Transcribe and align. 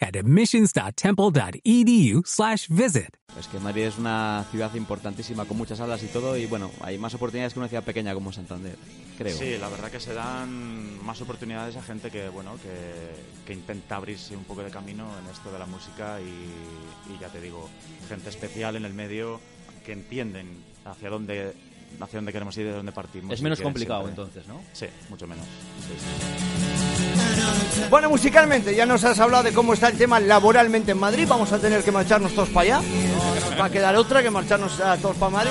at 0.00 0.16
admissions.temple.edu 0.16 2.22
slash 2.24 2.68
visit. 2.68 3.16
Es 3.38 3.46
que 3.46 3.60
Madrid 3.60 3.84
es 3.84 3.98
una 3.98 4.44
ciudad 4.50 4.74
importantísima 4.74 5.44
con 5.44 5.56
muchas 5.56 5.78
salas 5.78 6.02
y 6.02 6.06
todo 6.06 6.36
y 6.36 6.46
bueno, 6.46 6.72
hay 6.80 6.98
más 6.98 7.14
oportunidades 7.14 7.52
que 7.52 7.60
una 7.60 7.68
ciudad 7.68 7.84
pequeña 7.84 8.14
como 8.14 8.32
Santander, 8.32 8.76
creo. 9.16 9.36
Sí, 9.36 9.56
la 9.58 9.68
verdad 9.68 9.90
que 9.90 10.00
se 10.00 10.14
dan 10.14 11.04
más 11.04 11.20
oportunidades 11.20 11.76
a 11.76 11.82
gente 11.82 12.10
que, 12.10 12.28
bueno, 12.30 12.56
que, 12.56 13.46
que 13.46 13.52
intenta 13.52 13.96
abrirse 13.96 14.36
un 14.36 14.44
poco 14.44 14.62
de 14.62 14.70
camino 14.70 15.08
en 15.22 15.30
esto 15.30 15.52
de 15.52 15.58
la 15.58 15.66
música 15.66 16.18
y, 16.20 17.12
y 17.12 17.18
ya 17.20 17.28
te 17.28 17.40
digo, 17.40 17.68
gente 18.08 18.30
especial 18.30 18.76
en 18.76 18.84
el 18.84 18.94
medio 18.94 19.40
que 19.84 19.92
entienden 19.92 20.64
hacia 20.84 21.10
dónde 21.10 21.54
hacia 22.00 22.18
dónde 22.18 22.32
queremos 22.32 22.56
ir 22.56 22.64
y 22.66 22.68
de 22.68 22.74
dónde 22.76 22.92
partimos. 22.92 23.32
Es 23.32 23.42
menos 23.42 23.60
complicado 23.60 24.02
siempre- 24.04 24.22
entonces, 24.24 24.46
¿no? 24.48 24.60
Sí, 24.72 24.86
mucho 25.08 25.26
menos. 25.26 25.44
Sí, 25.86 25.94
sí. 25.98 27.84
Bueno, 27.90 28.10
musicalmente, 28.10 28.74
ya 28.74 28.84
nos 28.86 29.02
has 29.04 29.18
hablado 29.20 29.44
de 29.44 29.52
cómo 29.52 29.72
está 29.74 29.88
el 29.88 29.96
tema 29.96 30.20
laboralmente 30.20 30.92
en 30.92 30.98
Madrid. 30.98 31.26
Vamos 31.28 31.52
a 31.52 31.58
tener 31.58 31.82
que 31.82 31.90
marcharnos 31.92 32.32
todos 32.34 32.48
para 32.50 32.78
allá. 32.78 32.88
No 32.88 33.34
nos 33.50 33.60
va 33.60 33.64
a 33.66 33.70
quedar 33.70 33.96
otra 33.96 34.22
que 34.22 34.30
marcharnos 34.30 34.78
a 34.80 34.96
todos 34.98 35.16
para 35.16 35.30
Madrid. 35.30 35.50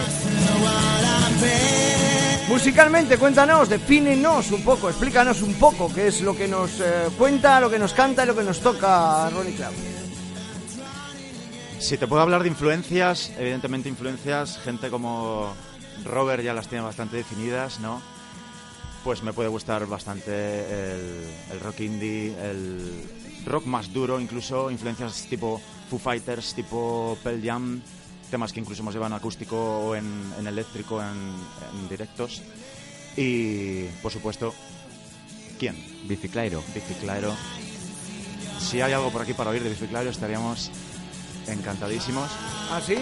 Musicalmente, 2.48 3.17
cuéntanos, 3.17 3.67
defínenos 3.67 4.52
un 4.52 4.64
poco, 4.64 4.88
explícanos 4.90 5.42
un 5.42 5.54
poco 5.56 5.92
qué 5.94 6.08
es 6.08 6.22
lo 6.22 6.36
que 6.36 6.48
nos 6.48 6.80
eh, 6.80 7.09
cuenta, 7.17 7.59
lo 7.59 7.70
que 7.70 7.78
nos 7.78 7.92
canta 7.94 8.23
y 8.23 8.28
lo 8.28 8.36
que 8.36 8.44
nos 8.44 8.59
toca 8.62 9.30
Ronnie 9.30 9.54
Club. 9.54 9.67
Si 11.80 11.98
te 11.98 12.08
puedo 12.08 12.22
hablar 12.22 12.42
de 12.44 12.48
influencias, 12.50 13.31
evidentemente 13.38 13.90
influencias, 13.90 14.59
gente 14.64 14.90
como 14.90 15.54
Robert 16.07 16.43
ya 16.43 16.53
las 16.53 16.67
tiene 16.67 16.83
bastante 16.83 17.17
definidas, 17.17 17.80
¿no? 17.80 18.02
Pues 19.03 19.23
me 19.23 19.33
puede 19.33 19.50
gustar 19.50 19.86
bastante 19.86 20.31
el, 20.31 21.27
el 21.52 21.59
rock 21.59 21.81
indie, 21.81 22.36
el 22.41 23.03
rock 23.45 23.66
más 23.66 23.94
duro, 23.94 24.19
incluso 24.19 24.69
influencias 24.72 25.27
tipo 25.30 25.61
Foo 25.89 25.99
Fighters, 25.99 26.53
tipo 26.53 27.17
Pearl 27.23 27.41
Jam, 27.41 27.81
temas 28.30 28.52
que 28.52 28.59
incluso 28.59 28.81
hemos 28.81 28.94
llevado 28.94 29.14
en 29.14 29.19
acústico 29.19 29.55
o 29.58 29.95
en, 29.95 30.05
en 30.39 30.47
eléctrico, 30.47 31.02
en, 31.02 31.08
en 31.08 31.89
directos. 31.89 32.42
Y, 33.16 33.83
por 34.02 34.11
supuesto, 34.11 34.53
¿quién? 35.58 35.75
Biciclairo. 36.08 36.61
Biciclairo. 36.73 37.33
Si 38.59 38.81
hay 38.81 38.92
algo 38.92 39.11
por 39.11 39.21
aquí 39.21 39.33
para 39.33 39.52
oír 39.52 39.64
de 39.64 39.69
Biciclairo, 39.69 40.09
estaríamos 40.09 40.69
encantadísimos. 41.47 42.30
¿Ah, 42.70 42.82
sí? 42.82 42.96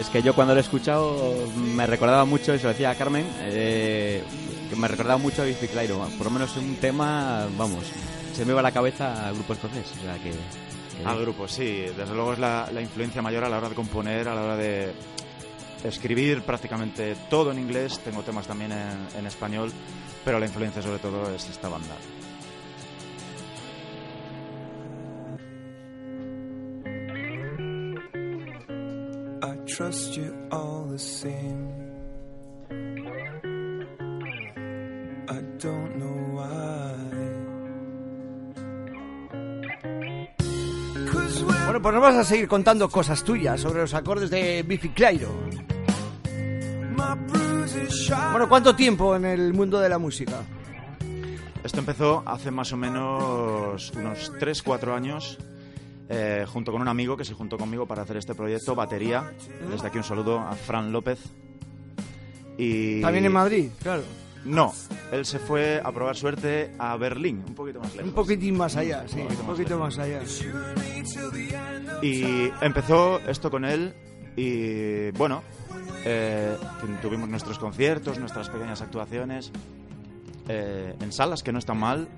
Es 0.00 0.08
que 0.08 0.22
yo 0.22 0.34
cuando 0.34 0.52
lo 0.54 0.60
he 0.60 0.62
escuchado 0.62 1.34
me 1.56 1.86
recordaba 1.86 2.24
mucho, 2.24 2.54
y 2.54 2.58
se 2.58 2.64
lo 2.64 2.70
decía 2.70 2.90
a 2.90 2.94
Carmen, 2.96 3.26
eh, 3.40 4.22
que 4.68 4.76
me 4.76 4.88
recordaba 4.88 5.18
mucho 5.18 5.42
a 5.42 5.44
Biciclairo. 5.44 5.98
Por 6.18 6.26
lo 6.26 6.30
menos 6.30 6.56
un 6.56 6.76
tema, 6.76 7.46
vamos, 7.56 7.84
se 8.34 8.44
me 8.44 8.50
iba 8.50 8.60
a 8.60 8.64
la 8.64 8.72
cabeza 8.72 9.28
al 9.28 9.34
grupo 9.34 9.52
escocés. 9.52 9.86
O 9.98 10.02
sea 10.02 10.14
que... 10.14 10.30
que 10.30 11.04
Al 11.04 11.14
bien. 11.14 11.22
grupo, 11.26 11.46
sí. 11.46 11.84
Desde 11.96 12.14
luego 12.14 12.32
es 12.32 12.38
la, 12.40 12.68
la 12.72 12.80
influencia 12.80 13.22
mayor 13.22 13.44
a 13.44 13.48
la 13.48 13.58
hora 13.58 13.68
de 13.68 13.74
componer, 13.76 14.26
a 14.28 14.34
la 14.34 14.42
hora 14.42 14.56
de 14.56 14.92
escribir 15.84 16.42
prácticamente 16.42 17.14
todo 17.30 17.52
en 17.52 17.58
inglés. 17.58 18.00
Tengo 18.00 18.22
temas 18.22 18.46
también 18.46 18.72
en, 18.72 19.06
en 19.18 19.26
español, 19.26 19.72
pero 20.24 20.40
la 20.40 20.46
influencia 20.46 20.82
sobre 20.82 20.98
todo 20.98 21.32
es 21.34 21.48
esta 21.48 21.68
banda. 21.68 21.94
Trust 29.82 30.16
you 30.16 30.32
all 30.50 30.86
the 30.90 30.98
same. 30.98 31.68
I 35.28 35.40
don't 35.58 35.96
know 35.98 36.18
why. 36.36 36.94
Cause 41.10 41.44
when 41.44 41.64
Bueno, 41.64 41.82
pues 41.82 41.94
nos 41.94 42.02
vas 42.02 42.16
a 42.16 42.24
seguir 42.24 42.48
contando 42.48 42.88
cosas 42.88 43.24
tuyas 43.24 43.60
sobre 43.60 43.80
los 43.80 43.94
acordes 43.94 44.30
de 44.30 44.62
Biffy 44.62 44.90
Clyro. 44.90 45.30
Bueno, 48.30 48.48
¿cuánto 48.48 48.76
tiempo 48.76 49.16
en 49.16 49.24
el 49.24 49.52
mundo 49.52 49.80
de 49.80 49.88
la 49.88 49.98
música? 49.98 50.42
Esto 51.64 51.78
empezó 51.78 52.22
hace 52.26 52.50
más 52.50 52.72
o 52.72 52.76
menos 52.76 53.92
unos 53.94 54.32
3-4 54.34 54.94
años, 54.94 55.38
eh, 56.14 56.44
junto 56.46 56.72
con 56.72 56.82
un 56.82 56.88
amigo 56.88 57.16
que 57.16 57.24
se 57.24 57.32
juntó 57.32 57.56
conmigo 57.56 57.86
para 57.86 58.02
hacer 58.02 58.18
este 58.18 58.34
proyecto, 58.34 58.74
Batería. 58.74 59.32
Desde 59.70 59.86
aquí 59.86 59.96
un 59.96 60.04
saludo 60.04 60.40
a 60.40 60.52
Fran 60.52 60.92
López. 60.92 61.18
Y... 62.58 63.00
También 63.00 63.24
en 63.24 63.32
Madrid, 63.32 63.70
claro. 63.80 64.02
No, 64.44 64.74
él 65.10 65.24
se 65.24 65.38
fue 65.38 65.80
a 65.82 65.90
probar 65.90 66.14
suerte 66.16 66.72
a 66.78 66.96
Berlín, 66.96 67.42
un 67.48 67.54
poquito 67.54 67.80
más 67.80 67.92
lejos. 67.94 68.08
Un 68.08 68.14
poquitín 68.14 68.56
más 68.58 68.76
allá, 68.76 69.04
sí, 69.06 69.20
poquito 69.20 69.40
un 69.40 69.46
poquito 69.46 69.78
más 69.78 69.98
allá. 69.98 70.20
Y 72.02 72.50
empezó 72.60 73.20
esto 73.20 73.50
con 73.50 73.64
él 73.64 73.94
y 74.36 75.12
bueno, 75.12 75.42
eh, 76.04 76.56
tuvimos 77.00 77.28
nuestros 77.28 77.58
conciertos, 77.58 78.18
nuestras 78.18 78.50
pequeñas 78.50 78.82
actuaciones 78.82 79.50
eh, 80.48 80.94
en 81.00 81.12
salas 81.12 81.42
que 81.42 81.52
no 81.52 81.58
están 81.58 81.78
mal, 81.78 82.08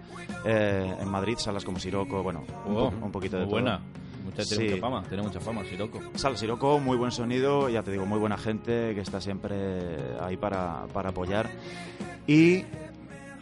eh, 0.44 0.94
en 1.00 1.08
Madrid, 1.08 1.36
salas 1.38 1.64
como 1.64 1.78
Siroco, 1.78 2.22
bueno, 2.22 2.44
un, 2.66 2.76
Oh, 2.76 2.90
po- 2.90 3.04
un 3.06 3.12
poquito 3.12 3.36
de 3.36 3.42
muy 3.44 3.50
todo. 3.50 3.60
buena. 3.62 3.80
Mucha, 4.24 4.42
tiene 4.44 4.64
Sí. 4.64 4.70
mucha 4.70 4.80
fama, 4.80 5.02
tiene 5.06 5.22
mucha 5.22 5.40
fama, 5.40 5.64
Siroco. 5.64 6.00
Sala 6.14 6.36
Siroco, 6.36 6.78
muy 6.78 6.96
buen 6.96 7.10
sonido, 7.12 7.68
ya 7.68 7.82
te 7.82 7.90
digo, 7.92 8.06
muy 8.06 8.18
buena 8.18 8.38
gente 8.38 8.94
que 8.94 9.00
está 9.02 9.20
siempre 9.20 9.56
ahí 10.20 10.36
para, 10.38 10.86
para 10.94 11.10
apoyar. 11.10 11.50
Y 12.26 12.64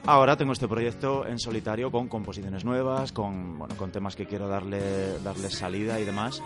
ahora 0.06 0.36
tengo 0.36 0.52
este 0.52 0.66
proyecto 0.66 1.24
en 1.24 1.38
solitario 1.38 1.92
con 1.92 2.08
composiciones 2.08 2.64
nuevas, 2.64 3.12
con, 3.12 3.58
bueno, 3.60 3.76
con 3.76 3.92
temas 3.92 4.16
que 4.16 4.26
quiero 4.26 4.48
darle, 4.48 5.18
darle 5.20 5.50
salida 5.50 6.00
y 6.00 6.04
demás. 6.04 6.42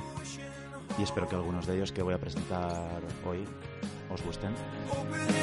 Y 0.98 1.02
espero 1.02 1.26
que 1.28 1.34
algunos 1.34 1.66
de 1.66 1.76
ellos 1.76 1.91
que 1.92 2.02
voy 2.02 2.12
a 2.12 2.19
presentar 2.19 3.00
hoy 3.26 3.44
os 4.11 4.22
gusten. 4.22 4.55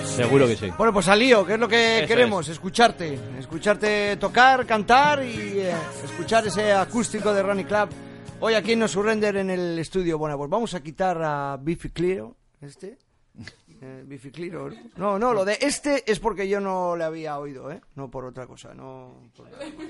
Seguro 0.05 0.47
que 0.47 0.55
sí. 0.55 0.71
Bueno, 0.77 0.93
pues 0.93 1.07
al 1.07 1.19
lío, 1.19 1.45
que 1.45 1.53
es 1.53 1.59
lo 1.59 1.67
que 1.67 1.99
Eso 1.99 2.07
queremos, 2.07 2.47
escucharte. 2.49 3.19
Escucharte 3.39 4.17
tocar, 4.17 4.65
cantar 4.65 5.23
y 5.23 5.59
eh, 5.59 5.75
escuchar 6.03 6.47
ese 6.47 6.71
acústico 6.73 7.33
de 7.33 7.43
Ronnie 7.43 7.65
Club. 7.65 7.89
Hoy 8.39 8.55
aquí 8.55 8.73
en 8.73 8.79
No 8.79 8.87
Surrender 8.87 9.37
en 9.37 9.49
el 9.49 9.79
estudio. 9.79 10.17
Bueno, 10.17 10.37
pues 10.37 10.49
vamos 10.49 10.73
a 10.73 10.83
quitar 10.83 11.21
a 11.23 11.57
Biffy 11.59 11.89
Clyro, 11.89 12.35
este. 12.61 12.97
Eh, 13.81 14.03
Biffy 14.05 14.31
Clyro, 14.31 14.69
¿no? 14.69 14.77
No, 14.95 15.19
no, 15.19 15.33
lo 15.33 15.43
de 15.43 15.57
este 15.59 16.09
es 16.09 16.19
porque 16.19 16.47
yo 16.47 16.61
no 16.61 16.95
le 16.95 17.03
había 17.03 17.37
oído, 17.37 17.69
¿eh? 17.71 17.81
No 17.95 18.09
por 18.09 18.23
otra 18.25 18.47
cosa, 18.47 18.73
no 18.73 19.29
por 19.35 19.47
otra 19.47 19.59
cosa. 19.59 19.87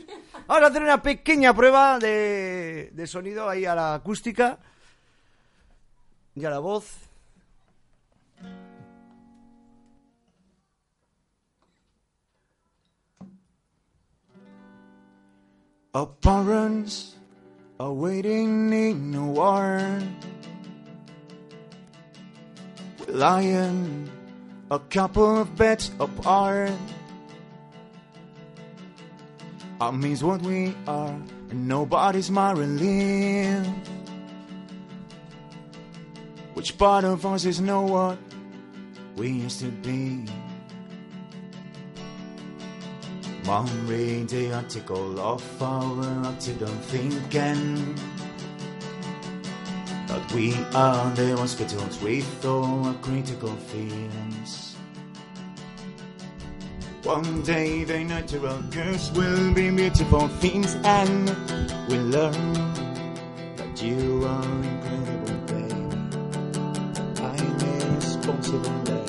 Vamos 0.47 0.63
a 0.63 0.67
hacer 0.67 0.81
una 0.81 1.01
pequeña 1.01 1.53
prueba 1.53 1.99
de, 1.99 2.89
de 2.91 3.07
sonido 3.07 3.47
ahí 3.47 3.65
a 3.65 3.75
la 3.75 3.95
acústica 3.95 4.57
y 6.35 6.45
a 6.45 6.49
la 6.49 6.59
voz. 6.59 7.12
Our 15.95 16.07
parents 16.07 17.13
are 17.79 17.93
waiting 17.93 18.73
in 18.73 19.13
a 19.13 19.27
war. 19.27 20.01
We're 22.97 23.13
lying 23.13 24.09
a 24.71 24.79
couple 24.79 25.41
of 25.41 25.55
beds 25.55 25.91
apart. 25.99 26.71
I 29.79 29.91
means 29.91 30.23
what 30.23 30.41
we 30.41 30.73
are, 30.87 31.13
and 31.51 31.67
nobody's 31.67 32.31
Marilyn. 32.31 33.63
Which 36.55 36.75
part 36.75 37.03
of 37.03 37.23
us 37.23 37.45
is 37.45 37.61
know 37.61 37.83
what 37.83 38.17
we 39.15 39.29
used 39.29 39.59
to 39.59 39.69
be? 39.69 40.25
Read 43.45 44.29
the 44.29 44.53
article 44.53 45.19
of 45.19 45.61
our 45.61 46.27
accident 46.27 46.85
thinking 46.85 47.93
that 50.07 50.31
we 50.33 50.55
are 50.73 51.11
the 51.13 51.35
hospitals 51.35 52.01
with 52.01 52.45
all 52.45 52.85
our 52.85 52.93
critical 53.01 53.53
feelings. 53.67 54.77
One 57.03 57.41
day 57.41 57.83
the 57.83 58.05
natural 58.05 58.63
curse 58.71 59.11
will 59.11 59.53
be 59.53 59.69
beautiful 59.69 60.29
things 60.39 60.75
and 60.85 61.27
we'll 61.89 62.05
learn 62.05 62.53
that 63.57 63.83
you 63.83 64.23
are 64.25 64.63
incredible, 64.63 65.35
babe. 65.47 65.93
I'm 67.19 67.59
irresponsible, 67.59 68.83
babe. 68.85 69.02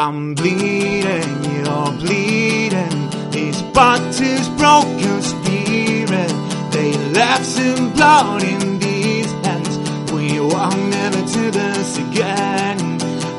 I'm 0.00 0.32
bleeding, 0.34 1.02
you're 1.42 1.92
bleeding. 1.98 3.10
This 3.32 3.60
bottles 3.74 4.48
broken 4.50 5.20
spirit. 5.22 6.32
They 6.70 6.92
left 7.10 7.44
some 7.44 7.92
blood 7.94 8.44
in 8.44 8.78
these 8.78 9.32
hands. 9.44 9.76
We 10.12 10.38
will 10.38 10.70
never 10.70 11.20
do 11.26 11.50
this 11.50 11.98
again. 11.98 12.78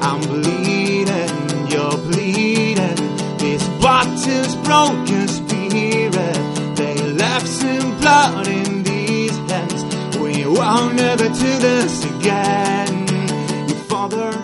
I'm 0.01 0.19
bleeding, 0.19 1.67
you're 1.69 1.97
bleeding. 1.97 2.97
This 3.37 3.65
bottle's 3.79 4.57
broken 4.57 5.29
spirit. 5.29 6.75
They 6.75 6.95
left 7.13 7.47
some 7.47 7.97
blood 7.99 8.49
in 8.49 8.83
these 8.83 9.37
hands. 9.49 10.17
We 10.17 10.45
will 10.45 10.89
never 10.89 11.29
do 11.29 11.57
this 11.59 12.03
again. 12.03 13.07
Father 13.87 14.38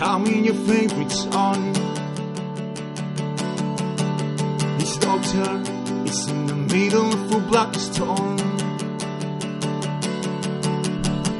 Calming 0.00 0.46
your 0.46 0.54
favorite 0.54 1.12
song. 1.12 1.74
His 4.78 4.96
daughter 4.96 5.60
is 6.06 6.26
in 6.26 6.46
the 6.46 6.54
middle 6.54 7.12
of 7.12 7.34
a 7.34 7.40
black 7.40 7.74
storm. 7.74 8.38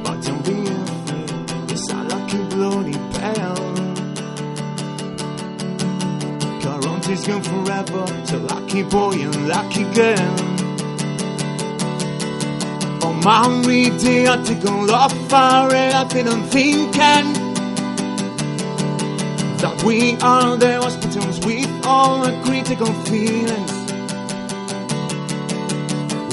But 0.05 0.21
don't 0.27 0.45
be 0.45 0.69
afraid, 0.69 1.71
it's 1.71 1.91
a 1.91 2.03
lucky 2.05 2.43
bloody 2.55 2.99
pal. 3.17 3.57
Current 6.61 7.09
is 7.09 7.27
gone 7.27 7.43
forever, 7.43 8.27
so 8.27 8.37
lucky 8.41 8.83
boy 8.83 9.15
and 9.25 9.49
lucky 9.49 9.85
girl. 9.95 10.37
Om 13.03 13.21
man 13.25 13.65
I 13.65 13.89
take 14.45 14.65
a 14.65 14.71
lot 14.71 15.15
of 15.15 15.23
loppar 15.23 15.75
är 15.75 16.03
att 16.03 16.15
vi 16.15 16.23
någonting 16.23 16.93
kan 16.93 17.40
we 19.85 20.17
are 20.21 20.56
the 20.56 20.81
hospitals 20.81 21.41
with 21.47 21.69
all 21.87 22.21
the 22.23 22.32
critical 22.44 22.93
feelings. 23.05 23.73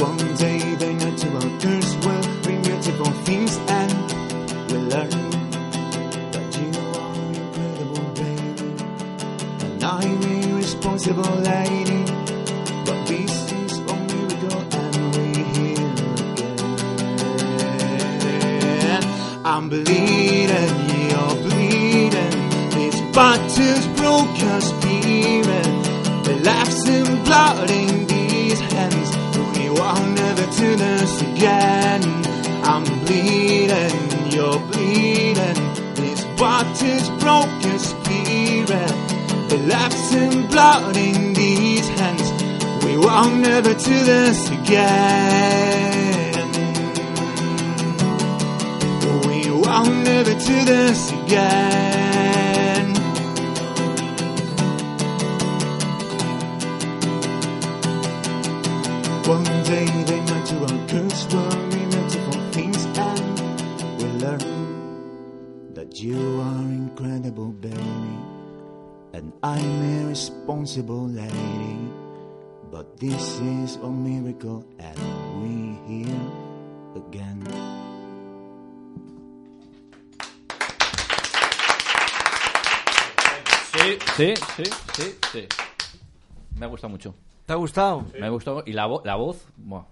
One 0.02 0.18
day 0.36 0.60
the 0.76 0.94
natural 0.94 1.50
curse 1.60 1.96
will 2.06 2.26
bring 2.44 2.62
beautiful 2.62 3.12
things 3.26 3.58
and 3.68 3.92
we'll 4.70 4.88
learn 4.94 5.10
that 6.32 6.58
you 6.60 6.72
are 7.04 7.16
incredible, 7.42 8.06
baby. 8.16 8.70
And 9.66 9.84
I'm 9.84 10.24
a 10.24 10.54
responsible 10.56 11.36
lady, 11.54 12.04
but 12.86 13.00
this 13.08 13.52
is 13.52 13.74
a 13.80 13.96
miracle 14.08 14.62
and 14.82 14.96
we're 15.16 15.42
again. 18.82 19.04
I'm 19.46 19.70
bleeding, 19.70 20.07
Battle's 23.18 23.88
broken 23.98 24.62
spirit. 24.62 25.66
The 26.24 26.40
laughs 26.44 26.88
and 26.88 27.26
blood 27.26 27.72
in 27.72 28.06
these 28.06 28.60
hands. 28.60 29.10
We 29.58 29.72
won't 29.72 30.14
never 30.14 30.46
do 30.56 30.76
this 30.76 31.22
again. 31.24 32.04
I'm 32.64 32.84
bleeding, 33.06 33.98
you're 34.30 34.60
bleeding. 34.70 35.60
This 35.96 36.26
battle's 36.38 37.10
broken 37.24 37.80
spirit. 37.80 38.94
The 39.50 39.66
laughs 39.66 40.14
and 40.14 40.48
blood 40.52 40.96
in 40.96 41.34
these 41.34 41.90
hands. 42.00 42.32
We 42.86 42.98
will 42.98 43.32
never 43.32 43.74
do 43.74 43.98
this 44.14 44.48
again. 44.52 46.36
We 49.28 49.50
will 49.50 49.86
never 50.06 50.34
do 50.36 50.66
this 50.66 51.12
again. 51.14 52.17
Will 60.54 61.68
be 61.70 61.86
beautiful 61.92 62.40
things 62.52 62.86
and 62.98 63.40
we'll 63.98 64.18
learn 64.24 65.74
that 65.74 66.00
you 66.02 66.18
are 66.42 66.62
incredible, 66.72 67.52
baby. 67.52 68.18
And 69.14 69.34
I'm 69.44 70.04
a 70.06 70.08
responsible 70.10 71.08
lady. 71.08 71.78
But 72.72 72.98
this 72.98 73.40
is 73.40 73.76
a 73.78 73.90
miracle 73.90 74.66
and 74.80 75.00
we 75.42 75.78
here 75.88 76.22
again. 76.96 77.44
Sí, 83.74 83.98
sí, 84.16 84.34
sí, 84.56 84.64
sí, 84.94 85.16
sí. 85.32 85.48
Me 86.56 86.66
ha 86.66 86.70
gustado 86.70 86.90
mucho. 86.90 87.14
¿Te 87.46 87.54
ha 87.54 87.56
gustado? 87.56 88.06
Me 88.20 88.26
ha 88.26 88.30
gustado. 88.30 88.64
Y 88.66 88.74
la, 88.74 88.88
vo- 88.88 89.02
la 89.06 89.16
voz, 89.16 89.38
buah, 89.58 89.86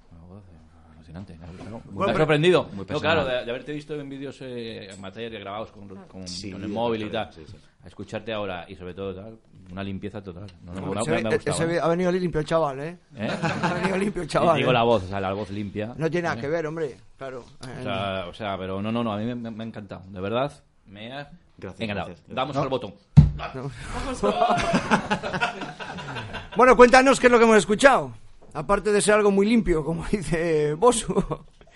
Bueno, 1.13 1.77
ha 1.77 2.05
pero- 2.05 2.17
sorprendido. 2.17 2.69
Muy 2.73 2.85
No, 2.89 2.99
claro, 2.99 3.25
de, 3.25 3.45
de 3.45 3.51
haberte 3.51 3.71
visto 3.73 3.95
en 3.95 4.09
vídeos 4.09 4.37
eh, 4.41 4.89
amateur 4.97 5.31
grabados 5.39 5.71
con, 5.71 5.87
con, 5.87 6.27
Sí, 6.27 6.51
con 6.51 6.63
el 6.63 6.69
móvil 6.69 7.03
y 7.03 7.09
tal. 7.09 7.31
sí, 7.33 7.43
sí. 7.49 7.55
A 7.83 7.87
escucharte 7.87 8.33
ahora 8.33 8.65
y 8.67 8.75
sobre 8.75 8.95
todo 8.95 9.13
tal, 9.13 9.37
una 9.71 9.83
limpieza 9.83 10.19
total. 10.21 10.47
No, 10.63 10.73
no, 10.73 10.93
me, 10.95 11.03
Se 11.03 11.15
ha 11.15 11.29
ese- 11.53 11.75
¿eh? 11.75 11.79
ha 11.79 11.87
venido 11.87 12.11
limpio 12.11 12.39
el 12.41 12.47
chaval, 12.47 12.79
¿eh? 12.79 12.97
¿Eh? 13.15 13.29
Ha 13.61 13.73
venido 13.75 13.97
limpio 13.97 14.21
el 14.23 14.27
chaval. 14.27 14.57
Digo 14.57 14.71
¿eh? 14.71 14.73
la 14.73 14.83
voz, 14.83 15.03
o 15.03 15.07
sea, 15.07 15.19
la 15.19 15.31
voz 15.33 15.51
limpia. 15.51 15.93
No 15.97 16.09
tiene 16.09 16.27
nada 16.27 16.39
¿eh? 16.39 16.41
que 16.41 16.47
ver, 16.47 16.65
hombre. 16.65 16.97
Claro. 17.17 17.45
O 17.61 17.83
sea, 17.83 18.25
o 18.27 18.33
sea, 18.33 18.57
pero 18.57 18.81
no, 18.81 18.91
no, 18.91 19.03
no, 19.03 19.13
a 19.13 19.17
mí 19.17 19.25
me, 19.25 19.35
me- 19.35 19.51
me 19.51 19.63
ha 19.63 19.67
encantado. 19.67 20.01
De 20.07 20.19
verdad, 20.19 20.51
me 20.87 21.13
ha 21.13 21.29
Gracias, 21.57 21.81
encantado. 21.81 22.07
gracias, 22.07 22.25
gracias. 22.27 22.35
Damos 22.35 22.57
al 22.57 22.69
botón. 22.69 22.93
Bueno, 26.55 26.75
cuéntanos 26.77 27.19
qué 27.19 27.27
es 27.27 27.31
lo 27.31 27.37
que 27.37 27.43
hemos 27.43 27.57
escuchado. 27.57 28.13
Aparte 28.55 28.91
de 28.91 29.01
ser 29.01 29.15
algo 29.15 29.31
muy 29.31 29.45
limpio, 29.45 29.83
como 29.83 30.05
dice 30.11 30.73
Bosu. 30.75 31.13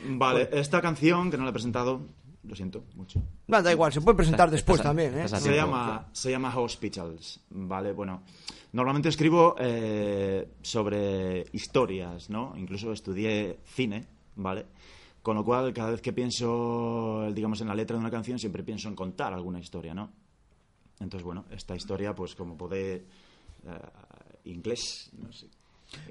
Vale, 0.05 0.49
esta 0.53 0.81
canción 0.81 1.29
que 1.29 1.37
no 1.37 1.43
la 1.43 1.49
he 1.49 1.53
presentado, 1.53 2.01
lo 2.43 2.55
siento 2.55 2.85
mucho. 2.95 3.21
No, 3.47 3.61
da 3.61 3.71
igual, 3.71 3.91
se 3.91 3.99
puede 4.01 4.15
presentar 4.15 4.49
después 4.49 4.81
también, 4.81 5.17
¿eh? 5.19 5.27
Se 5.27 5.37
tiempo. 5.37 5.55
llama, 5.55 6.07
se 6.13 6.31
llama 6.31 6.57
Hospitals, 6.57 7.41
¿vale? 7.49 7.91
Bueno, 7.91 8.23
normalmente 8.71 9.09
escribo 9.09 9.55
eh, 9.59 10.47
sobre 10.61 11.45
historias, 11.51 12.29
¿no? 12.29 12.53
Incluso 12.55 12.93
estudié 12.93 13.59
cine, 13.65 14.07
¿vale? 14.37 14.65
Con 15.21 15.35
lo 15.35 15.43
cual, 15.43 15.73
cada 15.73 15.91
vez 15.91 16.01
que 16.01 16.13
pienso, 16.13 17.29
digamos, 17.33 17.59
en 17.59 17.67
la 17.67 17.75
letra 17.75 17.97
de 17.97 18.01
una 18.01 18.09
canción, 18.09 18.39
siempre 18.39 18.63
pienso 18.63 18.87
en 18.87 18.95
contar 18.95 19.33
alguna 19.33 19.59
historia, 19.59 19.93
¿no? 19.93 20.11
Entonces, 21.01 21.23
bueno, 21.25 21.43
esta 21.51 21.75
historia, 21.75 22.15
pues 22.15 22.35
como 22.35 22.55
puede... 22.57 22.95
eh, 23.65 23.79
inglés, 24.45 25.09
no 25.21 25.31
sé. 25.33 25.47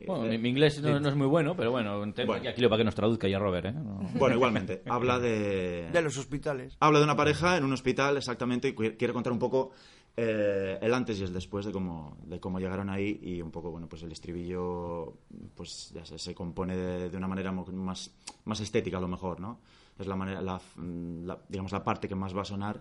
Bueno, 0.06 0.26
Eh, 0.26 0.38
mi, 0.38 0.48
inglés 0.48 0.80
no, 0.82 0.98
no 1.00 1.08
es 1.08 1.14
muy 1.14 1.26
bueno, 1.26 1.54
pero 1.56 1.70
bueno, 1.70 2.00
tengo 2.12 2.32
Bueno. 2.32 2.48
aquí 2.48 2.62
para 2.62 2.76
que 2.78 2.84
nos 2.84 2.94
traduzca 2.94 3.28
ya 3.28 3.38
Robert, 3.38 3.66
¿eh? 3.66 3.72
No. 3.72 4.00
Bueno, 4.14 4.34
igualmente, 4.36 4.82
habla 4.88 5.18
de... 5.18 5.88
De 5.92 6.02
los 6.02 6.16
hospitales. 6.18 6.76
Habla 6.80 6.98
de 6.98 7.04
una 7.04 7.16
pareja 7.16 7.56
en 7.56 7.64
un 7.64 7.72
hospital 7.72 8.16
exactamente 8.16 8.68
y 8.68 8.72
quiere 8.74 9.12
contar 9.12 9.32
un 9.32 9.38
poco 9.38 9.70
eh, 10.16 10.78
el 10.82 10.92
antes 10.94 11.20
y 11.20 11.24
el 11.24 11.32
después 11.32 11.64
de 11.66 11.70
cómo, 11.72 12.16
de 12.24 12.40
cómo 12.40 12.58
llegaron 12.58 12.90
ahí 12.90 13.20
y 13.22 13.40
un 13.40 13.50
poco, 13.52 13.70
bueno, 13.70 13.88
pues 13.88 14.02
el 14.02 14.10
estribillo 14.10 15.14
pues 15.54 15.92
ya 15.94 16.04
se, 16.04 16.18
se 16.18 16.34
compone 16.34 16.76
de, 16.76 17.08
de 17.10 17.16
una 17.16 17.28
manera 17.28 17.52
más, 17.52 18.10
más 18.44 18.60
estética 18.60 18.98
a 18.98 19.00
lo 19.00 19.08
mejor, 19.08 19.38
¿no? 19.40 19.60
Es 19.98 20.06
la 20.08 20.16
manera, 20.16 20.40
la, 20.42 20.60
la- 20.76 21.38
digamos, 21.48 21.70
la 21.72 21.84
parte 21.84 22.08
que 22.08 22.14
más 22.16 22.36
va 22.36 22.42
a 22.42 22.44
sonar 22.46 22.80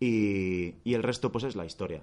y, 0.00 0.74
y 0.84 0.94
el 0.94 1.02
resto 1.02 1.32
pues 1.32 1.44
es 1.44 1.56
la 1.56 1.64
historia. 1.64 2.02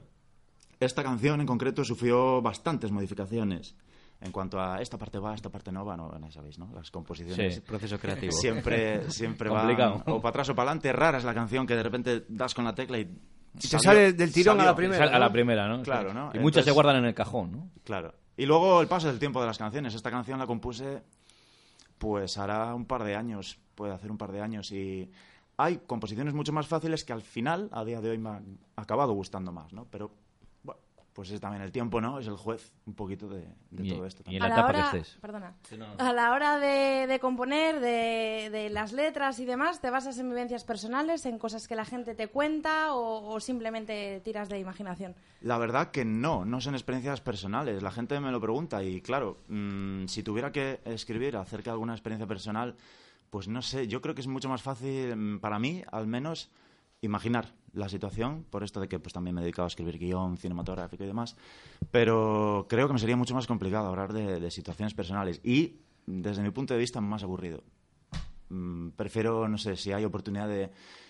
Esta 0.79 1.03
canción 1.03 1.39
en 1.39 1.47
concreto 1.47 1.83
sufrió 1.85 2.41
bastantes 2.41 2.91
modificaciones 2.91 3.75
en 4.23 4.31
cuanto 4.31 4.59
a 4.59 4.81
esta 4.81 4.97
parte 4.97 5.19
va, 5.19 5.35
esta 5.35 5.49
parte 5.49 5.71
no 5.71 5.85
va, 5.85 5.97
no, 5.97 6.09
no 6.09 6.31
sabéis, 6.31 6.57
¿no? 6.57 6.69
Las 6.73 6.89
composiciones 6.89 7.55
Sí. 7.55 7.61
Proceso 7.61 7.99
creativo. 7.99 8.31
siempre 8.31 9.09
siempre 9.11 9.49
va 9.49 10.01
o 10.07 10.21
para 10.21 10.29
atrás 10.29 10.49
o 10.49 10.55
para 10.55 10.69
adelante 10.69 10.93
rara 10.93 11.17
es 11.17 11.23
la 11.23 11.33
canción 11.33 11.67
que 11.67 11.75
de 11.75 11.83
repente 11.83 12.25
das 12.29 12.53
con 12.53 12.63
la 12.63 12.73
tecla 12.73 12.97
y 12.97 13.01
Y 13.01 13.67
te 13.67 13.79
sale 13.79 14.13
del 14.13 14.31
tirón 14.31 14.59
a 14.61 14.65
la 14.65 14.75
primera. 14.75 15.05
A 15.05 15.19
la 15.19 15.27
¿no? 15.27 15.31
primera, 15.31 15.67
¿no? 15.67 15.83
Claro. 15.83 16.13
¿no? 16.13 16.31
Y 16.33 16.39
muchas 16.39 16.65
se 16.65 16.71
guardan 16.71 16.97
en 16.97 17.05
el 17.05 17.13
cajón, 17.13 17.51
¿no? 17.51 17.69
claro 17.83 18.13
y 18.35 18.45
luego 18.45 18.81
el 18.81 18.87
paso 18.87 19.07
del 19.07 19.19
tiempo 19.19 19.39
de 19.41 19.47
las 19.47 19.57
canciones 19.57 19.93
esta 19.93 20.09
canción 20.09 20.39
la 20.39 20.47
compuse 20.47 21.03
pues 21.97 22.37
hará 22.37 22.73
un 22.73 22.85
par 22.85 23.03
de 23.03 23.15
años 23.15 23.59
puede 23.75 23.93
hacer 23.93 24.09
un 24.09 24.17
par 24.17 24.31
de 24.31 24.41
años 24.41 24.71
y 24.71 25.09
hay 25.57 25.81
composiciones 25.85 26.33
mucho 26.33 26.51
más 26.51 26.67
fáciles 26.67 27.03
que 27.03 27.13
al 27.13 27.21
final 27.21 27.69
a 27.71 27.85
día 27.85 28.01
de 28.01 28.09
hoy 28.09 28.17
me 28.17 28.29
han 28.29 28.57
acabado 28.75 29.13
gustando 29.13 29.51
más 29.51 29.71
no 29.73 29.85
pero 29.89 30.11
pues 31.13 31.29
es 31.31 31.39
también 31.39 31.61
el 31.61 31.71
tiempo 31.71 32.01
no 32.01 32.17
es 32.19 32.27
el 32.27 32.35
juez 32.35 32.71
un 32.87 32.95
poquito 32.95 33.27
de, 33.29 33.47
de 33.69 33.85
Y- 33.85 33.89
todo 33.89 34.05
esto 34.05 34.23
y 34.25 34.35
en 34.35 34.39
también. 34.39 34.41
la 34.41 34.45
a 34.45 34.49
la 34.49 34.55
etapa 34.55 34.69
hora, 34.79 34.91
que 34.91 34.97
estés. 34.97 35.17
Perdona. 35.21 35.53
Sí, 35.69 35.77
no, 35.77 35.87
no. 35.95 36.03
A 36.03 36.11
la 36.13 36.31
hora 36.33 36.57
de, 36.59 37.05
de 37.07 37.19
componer, 37.19 37.79
de, 37.79 38.49
de 38.51 38.69
las 38.71 38.93
letras 38.93 39.39
y 39.39 39.45
demás, 39.45 39.79
¿te 39.79 39.89
basas 39.91 40.17
en 40.17 40.29
vivencias 40.29 40.63
personales, 40.63 41.25
en 41.25 41.37
cosas 41.37 41.67
que 41.67 41.75
la 41.75 41.85
gente 41.85 42.15
te 42.15 42.27
cuenta 42.29 42.95
o, 42.95 43.31
o 43.33 43.39
simplemente 43.39 44.21
tiras 44.23 44.49
de 44.49 44.59
imaginación? 44.59 45.15
La 45.41 45.57
verdad 45.57 45.91
que 45.91 46.03
no, 46.05 46.45
no 46.45 46.59
son 46.61 46.73
experiencias 46.73 47.21
personales. 47.21 47.83
La 47.83 47.91
gente 47.91 48.19
me 48.19 48.31
lo 48.31 48.41
pregunta 48.41 48.83
y 48.83 49.01
claro, 49.01 49.37
mm, 49.49 50.05
si 50.07 50.23
tuviera 50.23 50.51
que 50.51 50.81
escribir 50.85 51.37
acerca 51.37 51.65
de 51.65 51.73
alguna 51.73 51.93
experiencia 51.93 52.25
personal, 52.27 52.75
pues 53.29 53.47
no 53.47 53.61
sé, 53.61 53.87
yo 53.87 54.01
creo 54.01 54.15
que 54.15 54.21
es 54.21 54.27
mucho 54.27 54.49
más 54.49 54.61
fácil 54.61 55.15
mm, 55.15 55.39
para 55.39 55.59
mí, 55.59 55.83
al 55.91 56.07
menos, 56.07 56.49
imaginar 57.01 57.53
la 57.73 57.89
situación, 57.89 58.45
por 58.49 58.63
esto 58.63 58.79
de 58.79 58.87
que 58.87 58.99
pues 58.99 59.13
también 59.13 59.35
me 59.35 59.41
he 59.41 59.43
dedicado 59.43 59.65
a 59.65 59.67
escribir 59.67 59.97
guion 59.97 60.37
cinematográfico 60.37 61.03
y 61.03 61.07
demás, 61.07 61.35
pero 61.91 62.67
creo 62.69 62.87
que 62.87 62.93
me 62.93 62.99
sería 62.99 63.17
mucho 63.17 63.33
más 63.33 63.47
complicado 63.47 63.87
hablar 63.87 64.13
de, 64.13 64.39
de 64.39 64.51
situaciones 64.51 64.93
personales 64.93 65.41
y, 65.43 65.81
desde 66.05 66.43
mi 66.43 66.51
punto 66.51 66.73
de 66.73 66.79
vista, 66.79 67.01
más 67.01 67.23
aburrido. 67.23 67.63
Mm, 68.53 68.89
prefiero, 68.91 69.47
no 69.47 69.57
sé, 69.57 69.75
si 69.75 69.91
hay 69.91 70.05
oportunidad 70.05 70.47
de 70.47 70.69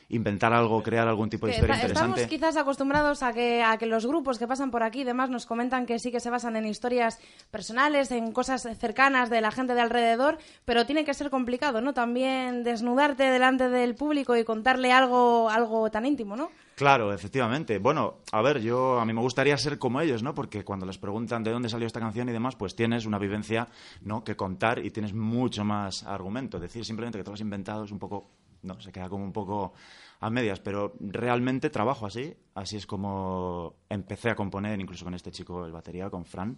inventar 0.09 0.53
algo, 0.53 0.81
crear 0.83 1.07
algún 1.07 1.29
tipo 1.29 1.45
de 1.45 1.53
historia 1.53 1.75
esta- 1.75 1.88
Estamos 1.88 2.09
interesante. 2.19 2.35
quizás 2.35 2.55
acostumbrados 2.57 3.23
a 3.23 3.33
que, 3.33 3.63
a 3.63 3.77
que 3.77 3.85
los 3.85 4.05
grupos 4.05 4.38
que 4.38 4.47
pasan 4.47 4.69
por 4.71 4.83
aquí 4.83 5.01
y 5.01 5.03
demás 5.03 5.29
nos 5.29 5.45
comentan 5.45 5.85
que 5.85 5.97
sí 6.00 6.12
que 6.12 6.19
se 6.19 6.29
basan 6.29 6.55
en 6.55 6.65
historias 6.65 7.19
personales, 7.51 8.12
en 8.12 8.31
cosas 8.31 8.62
cercanas 8.79 9.29
de 9.29 9.41
la 9.41 9.51
gente 9.51 9.73
de 9.73 9.81
alrededor, 9.81 10.38
pero 10.65 10.85
tiene 10.85 11.03
que 11.03 11.13
ser 11.13 11.29
complicado, 11.29 11.81
¿no? 11.81 11.93
También 11.93 12.63
desnudarte 12.63 13.23
delante 13.23 13.69
del 13.69 13.95
público 13.95 14.35
y 14.38 14.43
contarle 14.43 14.91
algo, 14.91 15.50
algo 15.50 15.89
tan 15.91 16.05
íntimo, 16.05 16.35
¿no? 16.35 16.50
Claro, 16.83 17.13
efectivamente. 17.13 17.79
Bueno, 17.79 18.15
a 18.33 18.41
ver, 18.41 18.59
yo 18.59 18.99
a 18.99 19.05
mí 19.05 19.13
me 19.13 19.21
gustaría 19.21 19.57
ser 19.57 19.79
como 19.79 20.01
ellos, 20.01 20.21
¿no? 20.21 20.35
Porque 20.35 20.65
cuando 20.65 20.85
les 20.85 20.97
preguntan 20.97 21.41
de 21.41 21.49
dónde 21.51 21.69
salió 21.69 21.87
esta 21.87 22.01
canción 22.01 22.27
y 22.27 22.33
demás, 22.33 22.57
pues 22.57 22.75
tienes 22.75 23.05
una 23.05 23.17
vivencia, 23.17 23.69
¿no? 24.01 24.21
Que 24.25 24.35
contar 24.35 24.79
y 24.85 24.91
tienes 24.91 25.13
mucho 25.13 25.63
más 25.63 26.03
argumento. 26.03 26.59
Decir 26.59 26.83
simplemente 26.83 27.17
que 27.17 27.23
te 27.23 27.29
lo 27.29 27.35
has 27.35 27.39
inventado 27.39 27.85
es 27.85 27.91
un 27.91 27.99
poco, 27.99 28.31
no, 28.63 28.81
se 28.81 28.91
queda 28.91 29.07
como 29.07 29.23
un 29.23 29.31
poco 29.31 29.71
a 30.19 30.29
medias, 30.29 30.59
pero 30.59 30.93
realmente 30.99 31.69
trabajo 31.69 32.05
así. 32.05 32.35
Así 32.53 32.75
es 32.75 32.85
como 32.85 33.75
empecé 33.87 34.31
a 34.31 34.35
componer, 34.35 34.77
incluso 34.81 35.05
con 35.05 35.13
este 35.13 35.31
chico, 35.31 35.65
el 35.65 35.71
batería, 35.71 36.09
con 36.09 36.25
Fran. 36.25 36.57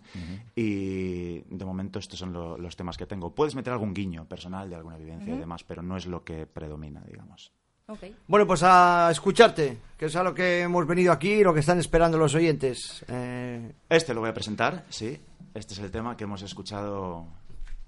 Y 0.56 1.42
de 1.56 1.66
momento 1.66 2.00
estos 2.00 2.18
son 2.18 2.34
lo- 2.34 2.58
los 2.58 2.76
temas 2.76 2.98
que 2.98 3.06
tengo. 3.06 3.36
Puedes 3.36 3.54
meter 3.54 3.74
algún 3.74 3.94
guiño 3.94 4.26
personal 4.28 4.68
de 4.72 4.76
alguna 4.76 4.98
vivencia 4.98 5.36
y 5.36 5.38
demás, 5.38 5.64
pero 5.64 5.84
no 5.84 5.96
es 5.98 6.08
lo 6.08 6.24
que 6.24 6.48
predomina, 6.48 7.02
digamos. 7.08 7.52
Ok. 7.88 8.00
Bueno, 8.28 8.48
pues 8.48 8.64
a 8.64 9.10
escucharte, 9.12 9.78
que 9.98 10.06
es 10.06 10.16
a 10.16 10.24
lo 10.24 10.34
que 10.34 10.62
hemos 10.62 10.88
venido 10.88 11.12
aquí 11.12 11.34
y 11.34 11.44
lo 11.44 11.54
que 11.54 11.60
están 11.60 11.78
esperando 11.78 12.18
los 12.18 12.34
oyentes. 12.34 13.06
Eh, 13.08 13.74
Este 13.90 14.14
lo 14.14 14.22
voy 14.22 14.30
a 14.32 14.34
presentar, 14.34 14.86
sí. 14.90 15.20
Este 15.54 15.74
es 15.74 15.80
el 15.80 15.92
tema 15.92 16.18
que 16.18 16.24
hemos 16.24 16.42
escuchado 16.42 17.28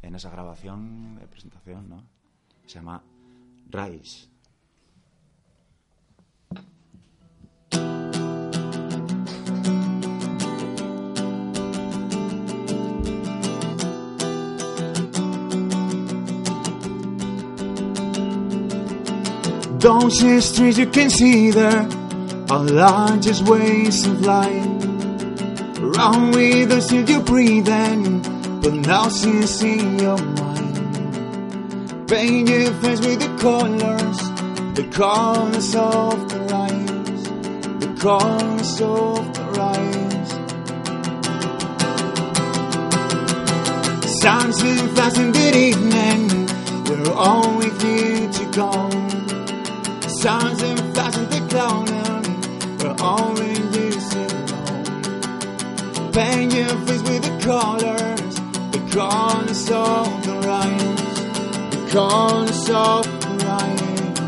en 0.03 0.13
esa 0.13 0.29
grabación 0.29 1.15
de 1.19 1.25
presentación, 1.27 1.89
¿no? 1.89 2.03
Se 2.67 2.75
llama 2.75 3.01
Rise. 3.69 4.29
Those 19.79 20.19
histories 20.19 20.79
you 20.79 20.87
can 20.87 21.11
see 21.11 21.51
there 21.51 21.87
are 22.49 22.63
largest 22.63 23.47
ways 23.47 24.07
of 24.07 24.21
life. 24.21 24.65
Around 25.79 26.31
with 26.31 26.71
us 26.71 26.87
till 26.87 27.07
you're 27.07 27.21
breathing, 27.21 28.23
but 28.61 28.73
now 28.73 29.07
since 29.09 29.61
in 29.61 29.99
your 29.99 30.17
mind. 30.17 32.07
Paint 32.07 32.49
your 32.49 32.73
face 32.73 33.01
with 33.01 33.19
the 33.19 33.37
colors, 33.39 34.17
the 34.73 34.87
colors 34.91 35.75
of 35.75 36.27
the 36.27 36.39
rise, 36.49 37.23
the 37.79 37.95
colors 38.01 38.81
of 38.81 39.33
the 39.35 39.43
rise. 39.59 40.31
Sunset 44.21 44.89
fast 44.95 45.17
in 45.19 45.31
the 45.31 45.55
evening, 45.55 46.47
we're 46.85 47.13
all 47.13 47.57
with 47.59 47.83
you 47.83 48.27
to 48.33 48.45
go. 48.55 49.06
Stars 50.27 50.61
and 50.61 50.79
cloud 51.49 51.89
and 51.89 52.27
we're 52.83 52.95
all 52.99 53.39
in 53.39 53.71
this. 53.71 54.07
Paint 56.11 56.53
your 56.53 56.75
face 56.85 57.03
with 57.03 57.23
the 57.23 57.31
colors, 57.45 58.35
the 58.73 58.81
colors 58.91 59.69
of 59.71 60.07
the 60.25 60.35
rise, 60.45 61.15
the 61.71 61.79
colors 61.93 62.69
of 62.69 63.05
the 63.21 63.31
rise. 63.47 64.19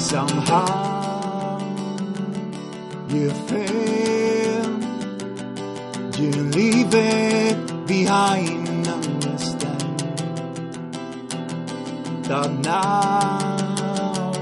Somehow 0.00 1.58
you 3.10 3.28
feel 3.48 4.66
you 6.18 6.30
leave 6.56 6.94
it 6.94 7.86
behind, 7.86 8.67
that 12.42 12.52
now 12.60 14.32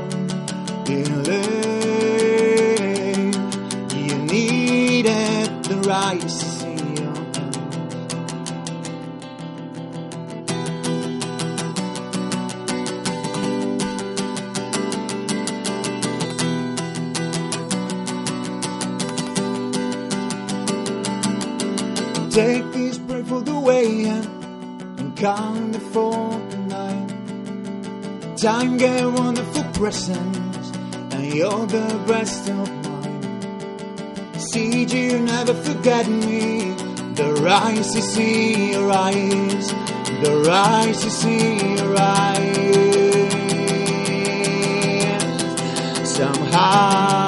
live. 1.24 1.56
You 3.94 4.16
needed 4.18 5.64
the 5.64 5.76
right 5.86 6.20
to. 6.20 6.56
Take 22.30 22.72
this 22.72 22.98
breath 22.98 23.28
for 23.28 23.40
the 23.40 23.58
way 23.58 24.04
and 24.04 25.16
count 25.16 25.72
the 25.72 25.80
four. 25.80 26.36
Time 28.46 28.76
get 28.76 29.04
wonderful 29.04 29.64
presents, 29.72 30.70
and 31.10 31.34
you're 31.34 31.66
the 31.66 32.00
best 32.06 32.48
of 32.48 32.70
mine. 32.84 34.38
See 34.38 34.84
you 34.84 35.18
never 35.18 35.52
forget 35.52 36.06
me. 36.06 36.70
The 37.16 37.40
rise 37.42 37.92
to 37.94 38.00
see 38.00 38.70
your 38.70 38.92
eyes, 38.92 39.74
the 40.22 40.44
rise 40.46 41.00
to 41.02 41.10
see 41.10 41.74
your 41.74 41.96
eyes. 41.98 43.32
Somehow 46.08 47.25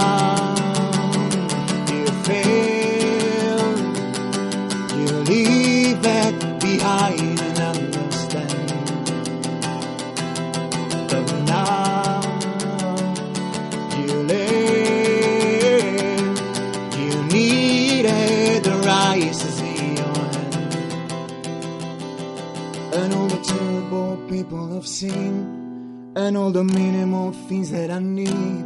I've 24.78 24.86
seen, 24.86 26.14
and 26.14 26.36
all 26.36 26.52
the 26.52 26.62
minimal 26.62 27.32
things 27.48 27.70
that 27.72 27.90
I 27.90 27.98
need 27.98 28.64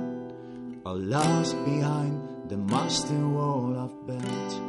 are 0.84 0.94
lost 0.94 1.56
behind 1.64 2.50
the 2.50 2.58
master 2.58 3.16
wall 3.28 3.74
of 3.78 4.06
built. 4.06 4.60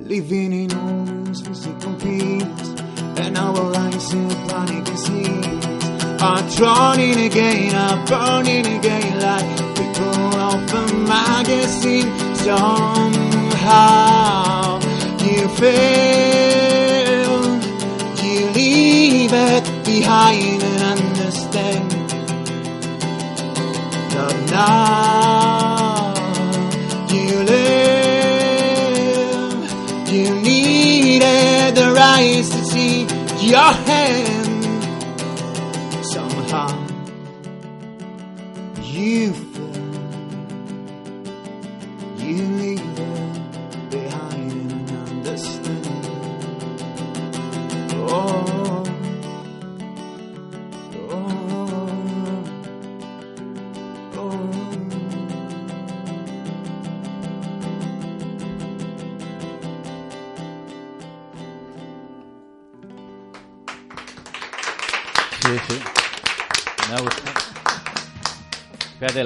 Living 0.00 0.52
in 0.54 0.72
almost 0.72 1.46
physical 1.46 1.92
peace, 1.96 2.68
and 3.20 3.36
our 3.36 3.76
eyes 3.76 4.10
in 4.14 4.30
panic 4.48 4.84
disease 4.86 5.66
are 6.22 6.42
drowning 6.56 7.18
again, 7.20 7.74
are 7.74 8.02
burning 8.06 8.64
again 8.78 9.20
like 9.20 9.44
people 9.76 10.34
of 10.48 10.72
a 10.72 10.84
magazine. 10.96 12.08
Somehow 12.36 13.68
you 15.20 15.46
fail, 15.58 16.69
leave 19.30 19.50
it 19.52 19.64
behind 19.84 20.62
and 20.62 20.82
understand 20.82 21.90
that 24.10 24.36
now 24.50 26.14
you 27.08 27.44
live, 27.44 27.70
you 30.10 30.34
needed 30.42 31.74
the 31.76 31.92
rise 31.94 32.48
to 32.50 32.64
see 32.64 33.06
your 33.46 33.72
hand. 33.72 34.29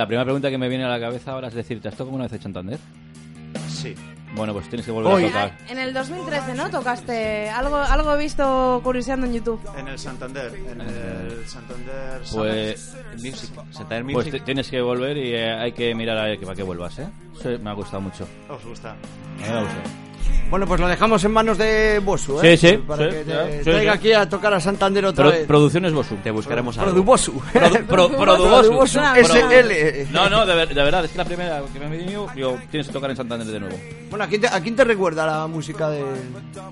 La 0.04 0.08
primera 0.08 0.24
pregunta 0.24 0.50
que 0.50 0.58
me 0.58 0.68
viene 0.68 0.84
a 0.84 0.88
la 0.88 1.00
cabeza 1.00 1.32
ahora 1.32 1.48
es 1.48 1.54
decirte, 1.54 1.88
¿has 1.88 1.94
tocado 1.96 2.14
una 2.14 2.24
vez 2.24 2.32
en 2.34 2.42
Santander? 2.42 2.78
Sí. 3.68 3.94
Bueno, 4.36 4.52
pues 4.52 4.68
tienes 4.68 4.84
que 4.84 4.90
volver 4.92 5.12
Hoy. 5.12 5.24
a 5.24 5.26
tocar. 5.28 5.58
En 5.68 5.78
el 5.78 5.94
2013, 5.94 6.54
¿no? 6.54 6.68
Tocaste 6.68 7.48
algo, 7.48 7.76
algo 7.76 8.14
he 8.14 8.18
visto 8.18 8.80
curioseando 8.82 9.26
en 9.26 9.34
YouTube. 9.34 9.60
En 9.78 9.86
el 9.88 9.98
Santander. 9.98 10.52
En 10.56 10.80
el 10.80 11.46
Santander. 11.46 12.20
Pues, 12.32 12.96
Music. 13.22 13.50
Santander 13.70 14.02
pues 14.12 14.26
Music. 14.26 14.32
te- 14.32 14.40
tienes 14.40 14.68
que 14.68 14.80
volver 14.82 15.16
y 15.16 15.34
eh, 15.34 15.52
hay 15.52 15.72
que 15.72 15.94
mirar 15.94 16.18
a 16.18 16.24
ver 16.24 16.38
que 16.38 16.44
para 16.46 16.56
que 16.56 16.64
vuelvas, 16.64 16.98
¿eh? 16.98 17.08
Eso 17.38 17.58
me 17.62 17.70
ha 17.70 17.74
gustado 17.74 18.00
mucho. 18.02 18.26
¿Os 18.48 18.64
gusta? 18.64 18.90
A 18.90 18.94
mí 18.94 19.42
me 19.42 19.46
ha 19.48 19.60
gustado. 19.60 20.03
Bueno, 20.50 20.66
pues 20.66 20.80
lo 20.80 20.86
dejamos 20.88 21.24
en 21.24 21.32
manos 21.32 21.58
de 21.58 21.98
Bosu, 22.04 22.40
¿eh? 22.42 22.56
Sí, 22.56 22.68
sí, 22.68 22.76
Para 22.76 23.04
sí, 23.10 23.16
que 23.16 23.24
te 23.24 23.30
ya, 23.30 23.46
sí, 23.58 23.58
traiga 23.64 23.92
sí. 23.92 23.98
aquí 23.98 24.12
a 24.12 24.28
tocar 24.28 24.54
a 24.54 24.60
Santander 24.60 25.04
otra 25.06 25.24
Pro- 25.24 25.32
vez. 25.32 25.46
producciones 25.46 25.92
Bosu. 25.92 26.16
Te 26.22 26.30
buscaremos 26.30 26.76
algo. 26.78 26.90
Produbosu. 26.92 27.32
Produ- 27.52 27.86
pro- 27.86 28.08
Produbosu. 28.16 28.98
SL. 28.98 30.12
No, 30.12 30.28
no, 30.28 30.46
de, 30.46 30.54
ver- 30.54 30.68
de 30.74 30.82
verdad, 30.82 31.04
es 31.04 31.10
que 31.10 31.18
la 31.18 31.24
primera 31.24 31.62
que 31.72 31.78
me 31.80 31.86
ha 31.86 31.88
venido, 31.88 32.28
digo, 32.34 32.58
tienes 32.70 32.86
que 32.86 32.92
tocar 32.92 33.10
en 33.10 33.16
Santander 33.16 33.46
de 33.48 33.60
nuevo. 33.60 33.76
Bueno, 34.10 34.24
¿a 34.24 34.28
quién 34.28 34.40
te, 34.42 34.48
a 34.48 34.60
quién 34.60 34.76
te 34.76 34.84
recuerda 34.84 35.26
la 35.26 35.46
música 35.46 35.88
de, 35.90 35.98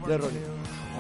de 0.06 0.18
Ronnie? 0.18 0.40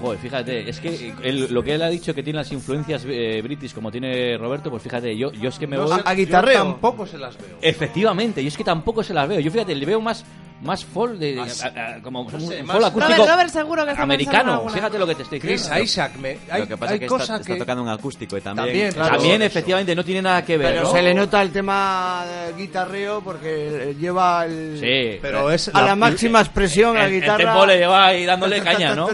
Joder, 0.00 0.18
fíjate, 0.18 0.68
es 0.68 0.80
que 0.80 1.14
él- 1.22 1.46
lo 1.50 1.62
que 1.62 1.74
él 1.74 1.82
ha 1.82 1.88
dicho 1.88 2.12
que 2.12 2.24
tiene 2.24 2.38
las 2.40 2.50
influencias 2.50 3.04
eh, 3.06 3.40
british 3.44 3.72
como 3.72 3.92
tiene 3.92 4.36
Roberto, 4.36 4.68
pues 4.70 4.82
fíjate, 4.82 5.16
yo, 5.16 5.30
yo 5.30 5.48
es 5.50 5.58
que 5.60 5.68
me 5.68 5.78
voy... 5.78 5.92
A, 5.92 5.96
a 6.10 6.14
guitarreo. 6.14 6.54
Yo 6.64 6.70
tampoco 6.72 7.06
se 7.06 7.18
las 7.18 7.38
veo. 7.38 7.58
Efectivamente, 7.62 8.42
yo 8.42 8.48
es 8.48 8.56
que 8.56 8.64
tampoco 8.64 9.04
se 9.04 9.14
las 9.14 9.28
veo. 9.28 9.38
Yo 9.38 9.50
fíjate, 9.52 9.74
le 9.76 9.86
veo 9.86 10.00
más 10.00 10.24
más 10.62 10.84
folk 10.84 11.14
de, 11.18 11.40
a- 11.40 11.96
a- 11.96 12.02
como 12.02 12.22
un 12.22 12.30
sé, 12.30 12.36
folk 12.38 12.62
más- 12.66 12.76
acústico 12.84 13.00
Robert, 13.16 13.30
Robert 13.30 13.50
seguro 13.50 13.84
que 13.84 13.90
está 13.90 14.06
pensando 14.06 14.14
en 14.32 14.36
americano. 14.36 14.68
Fíjate 14.70 14.98
lo 14.98 15.06
que 15.06 15.14
te 15.16 15.22
estoy 15.24 15.40
Chris 15.40 15.62
diciendo. 15.62 15.82
Isaac, 15.84 16.12
me, 16.16 16.38
hay, 16.50 16.60
Lo 16.62 16.68
que 16.68 16.76
pasa 16.76 16.92
hay 16.92 17.00
es 17.04 17.08
que 17.08 17.16
está, 17.16 17.58
tocando 17.58 17.82
un 17.82 17.88
acústico 17.88 18.36
y 18.36 18.40
también. 18.40 18.66
También, 18.66 18.92
claro. 18.92 19.14
También 19.16 19.42
Eso. 19.42 19.46
efectivamente 19.46 19.94
no 19.94 20.04
tiene 20.04 20.22
nada 20.22 20.44
que 20.44 20.56
ver. 20.56 20.72
Pero 20.74 20.82
¿no? 20.84 20.92
se 20.92 21.02
le 21.02 21.14
nota 21.14 21.42
el 21.42 21.50
tema 21.52 22.24
de 22.26 22.62
guitarreo 22.62 23.20
porque 23.22 23.90
eh, 23.90 23.96
lleva 23.98 24.44
el, 24.46 24.78
Sí, 24.80 25.18
Pero 25.20 25.50
es 25.50 25.68
a 25.74 25.82
la, 25.82 25.96
máxima 25.96 26.40
expresión 26.40 26.94
la 26.94 27.06
el, 27.06 27.14
el 27.14 27.20
guitarra. 27.20 27.38
tempo 27.44 27.66
le 27.66 27.78
lleva 27.78 28.06
ahí 28.06 28.24
dándole 28.24 28.60
caña, 28.62 28.94
¿no? 28.94 29.08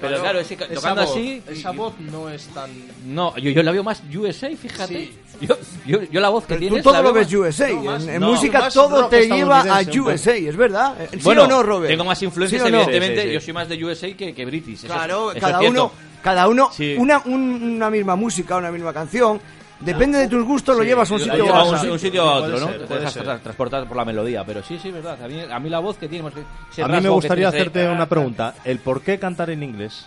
Pero 0.00 0.20
claro, 0.20 0.40
tocando 0.74 1.02
voz, 1.06 1.10
así 1.16 1.42
Esa 1.48 1.70
voz 1.70 1.98
no 1.98 2.28
es 2.28 2.46
tan... 2.48 2.70
No, 3.06 3.34
yo, 3.38 3.50
yo 3.50 3.62
la 3.62 3.72
veo 3.72 3.82
más 3.82 4.02
USA, 4.14 4.50
fíjate. 4.54 4.94
Sí. 5.06 5.18
Yo, 5.40 5.56
yo, 5.86 6.02
yo 6.10 6.20
la 6.20 6.28
voz 6.28 6.44
que 6.44 6.48
Pero 6.54 6.60
tienes 6.60 6.82
tú 6.82 6.90
todo 6.90 7.02
lo 7.02 7.12
ves 7.12 7.32
USA. 7.32 7.68
No, 7.70 7.82
más- 7.82 8.02
en 8.04 8.10
en 8.10 8.20
no, 8.20 8.30
música 8.32 8.58
más 8.60 8.74
todo 8.74 9.06
te 9.08 9.28
lleva 9.28 9.60
a 9.60 9.80
USA, 9.82 10.34
¿es 10.36 10.56
verdad? 10.56 10.94
Eh, 11.00 11.08
¿Sí 11.12 11.18
Bueno, 11.24 11.44
o 11.44 11.46
no, 11.46 11.62
Robert? 11.62 11.90
tengo 11.90 12.04
más 12.04 12.22
influencias, 12.22 12.62
¿Sí 12.62 12.70
no? 12.70 12.76
evidentemente. 12.78 13.16
Sí, 13.16 13.22
sí, 13.22 13.28
sí. 13.28 13.34
Yo 13.34 13.40
soy 13.40 13.52
más 13.54 13.68
de 13.68 13.84
USA 13.84 14.12
que, 14.16 14.34
que 14.34 14.44
British. 14.44 14.84
eso- 14.84 14.86
Claro, 14.92 15.30
eso 15.30 15.36
es 15.38 15.40
cada 15.44 15.60
uno, 15.60 15.92
cada 16.22 16.48
uno, 16.48 16.70
Sí. 16.72 16.94
una, 16.98 17.22
un- 17.26 17.74
una 17.76 17.90
misma 17.90 18.16
música, 18.16 18.56
una 18.56 18.70
misma 18.70 18.92
canción, 18.92 19.40
depende 19.80 20.18
de 20.18 20.28
tus 20.28 20.44
gustos, 20.44 20.76
lo 20.76 20.82
llevas 20.82 21.10
a 21.10 21.14
un 21.14 21.20
sitio 21.20 21.54
a 21.54 21.64
un, 21.64 21.74
sitio. 21.76 21.92
un 21.92 21.98
sitio 21.98 22.22
a 22.22 22.34
otro, 22.36 22.58
¿no? 22.60 22.66
ser, 22.68 22.78
Te 22.80 22.86
puede 22.86 23.00
dejas 23.00 23.12
ser. 23.14 23.24
tra- 23.26 23.40
transportar 23.40 23.86
por 23.86 23.96
la 23.96 24.04
melodía, 24.06 24.42
pero 24.44 24.62
sí, 24.62 24.78
sí, 24.82 24.90
verdad. 24.90 25.22
A 25.22 25.28
mí, 25.28 25.40
a 25.50 25.58
mí 25.60 25.68
la 25.68 25.78
voz 25.80 25.98
que 25.98 26.08
tiene... 26.08 26.24
más 26.24 26.32
que- 26.34 26.44
ese 26.72 26.82
A 26.82 26.88
mí 26.88 27.00
me 27.00 27.08
gustaría 27.10 27.48
hacerte 27.48 27.86
una 27.88 28.08
pregunta. 28.08 28.54
¿El 28.64 28.78
por 28.78 29.02
qué 29.02 29.18
cantar 29.18 29.50
en 29.50 29.62
inglés? 29.62 30.06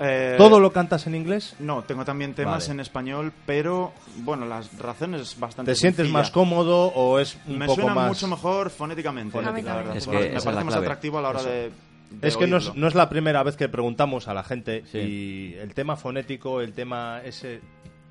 Eh, 0.00 0.34
¿Todo 0.36 0.58
lo 0.58 0.72
cantas 0.72 1.06
en 1.06 1.14
inglés? 1.14 1.54
No, 1.60 1.84
tengo 1.84 2.04
también 2.04 2.34
temas 2.34 2.64
Vale. 2.64 2.72
en 2.74 2.80
español, 2.80 3.32
pero 3.46 3.92
bueno, 4.18 4.44
las 4.44 4.76
razones 4.78 5.38
bastante 5.38 5.72
¿Te 5.72 5.76
sientes 5.76 5.98
sencilla. 5.98 6.18
más 6.18 6.30
cómodo 6.32 6.86
o 6.88 7.18
es 7.20 7.38
un 7.46 7.58
Me 7.58 7.66
poco 7.66 7.80
suena 7.82 7.94
más...? 7.94 8.08
mucho 8.08 8.26
mejor 8.28 8.70
fonéticamente, 8.70 9.30
Fonéticamente. 9.32 9.70
la 9.70 9.76
verdad. 9.76 9.96
Es 9.96 10.06
que 10.06 10.10
me 10.12 10.22
la 10.34 10.40
parece 10.40 10.64
más 10.64 10.74
clave. 10.74 10.86
atractivo 10.86 11.18
a 11.18 11.22
la 11.22 11.28
hora 11.28 11.42
de, 11.44 11.70
de 12.10 12.28
Es 12.28 12.36
que 12.36 12.46
no 12.48 12.56
es, 12.56 12.74
no 12.74 12.88
es 12.88 12.94
la 12.96 13.08
primera 13.08 13.42
vez 13.44 13.56
que 13.56 13.68
preguntamos 13.68 14.26
a 14.26 14.34
la 14.34 14.42
gente 14.42 14.82
Sí. 14.90 14.98
y 14.98 15.54
el 15.54 15.74
tema 15.74 15.94
fonético, 15.96 16.60
el 16.60 16.72
tema 16.72 17.20
ese, 17.24 17.60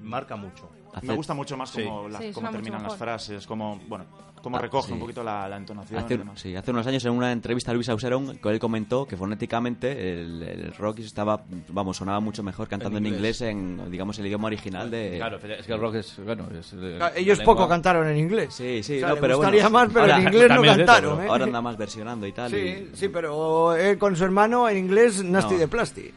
marca 0.02 0.36
mucho. 0.38 0.70
Me 0.94 1.00
Hace- 1.00 1.16
gusta 1.16 1.34
mucho 1.34 1.58
más 1.58 1.70
Sí. 1.72 1.84
cómo, 1.84 2.08
la- 2.08 2.20
Sí, 2.20 2.26
cómo 2.26 2.34
suena 2.34 2.50
mucho 2.52 2.62
terminan 2.64 2.84
las 2.84 2.96
frases, 2.98 3.46
cómo, 3.46 3.82
bueno, 3.88 4.06
cómo 4.44 4.58
Ah, 4.58 4.62
recoge 4.62 4.88
sí. 4.90 4.94
un 4.94 5.00
poquito 5.00 5.24
la, 5.24 5.48
la 5.50 5.58
entonación. 5.58 6.00
y 6.00 6.04
Hace, 6.04 6.18
demás. 6.18 6.40
sí, 6.40 6.56
hace 6.56 6.70
unos 6.70 6.86
años 6.86 7.04
en 7.06 7.14
una 7.14 7.32
entrevista 7.32 7.72
a 7.72 7.74
Luis 7.74 7.90
Auserón, 7.90 8.38
que 8.38 8.50
él 8.50 8.60
comentó 8.60 9.08
que 9.08 9.18
fonéticamente 9.18 10.14
el, 10.22 10.44
el 10.44 10.74
rock 10.76 11.00
estaba, 11.00 11.42
vamos, 11.70 11.98
sonaba 11.98 12.20
mucho 12.20 12.44
mejor 12.44 12.68
cantando 12.68 12.98
en 13.00 13.06
En 13.08 13.14
inglés, 13.16 13.42
en, 13.42 13.90
digamos, 13.90 14.20
el 14.20 14.28
idioma 14.28 14.48
original 14.48 14.92
de... 14.92 15.14
Claro, 15.18 15.38
es 15.38 15.66
que 15.66 15.74
el 15.74 15.80
rock 15.80 15.96
es... 15.96 16.16
Bueno, 16.24 16.48
es 16.60 16.68
Claro, 16.98 17.16
Ellos 17.16 17.40
poco 17.40 17.62
lengua- 17.62 17.70
cantaron 17.70 18.08
en 18.10 18.18
inglés. 18.18 18.54
Sí, 18.54 18.84
sí, 18.84 18.98
O 18.98 19.00
sea, 19.00 19.10
no, 19.10 19.16
le 19.16 19.22
pero 19.22 19.38
gustaría 19.38 19.64
bueno, 19.70 19.80
más, 19.80 19.88
pero 19.94 20.02
ahora- 20.02 20.18
en 20.18 20.24
inglés 20.28 20.50
no 20.50 20.64
eso, 20.64 20.76
cantaron. 20.78 21.24
¿eh? 21.24 21.28
Ahora 21.30 21.44
anda 21.46 21.62
más 21.62 21.78
versionando 21.78 22.28
y 22.28 22.32
tal. 22.34 22.52
Sí, 22.52 22.58
y- 22.58 22.90
sí, 22.96 23.08
pero 23.10 23.74
él 23.76 23.98
con 23.98 24.16
su 24.16 24.24
hermano 24.26 24.68
en 24.68 24.78
inglés, 24.78 25.24
Nasty 25.24 25.54
No. 25.54 25.60
de 25.62 25.68
Plasti. 25.68 26.12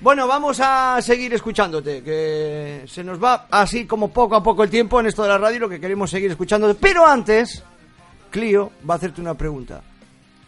Bueno, 0.00 0.26
vamos 0.28 0.60
a 0.62 1.00
seguir 1.02 1.32
escuchándote, 1.34 2.02
que 2.02 2.82
se 2.86 3.02
nos 3.02 3.22
va 3.22 3.46
así 3.50 3.86
como 3.86 4.08
poco 4.12 4.36
a 4.36 4.42
poco 4.42 4.62
el 4.62 4.70
tiempo 4.70 5.00
en 5.00 5.06
esto 5.06 5.22
de 5.22 5.28
la 5.30 5.38
radio, 5.38 5.60
lo 5.60 5.68
que 5.68 5.80
queremos 5.80 6.10
seguir 6.10 6.30
escuchándote. 6.30 6.74
Pero 6.80 7.06
antes, 7.06 7.55
Clio 8.30 8.72
va 8.88 8.94
a 8.94 8.96
hacerte 8.96 9.20
una 9.20 9.34
pregunta. 9.34 9.80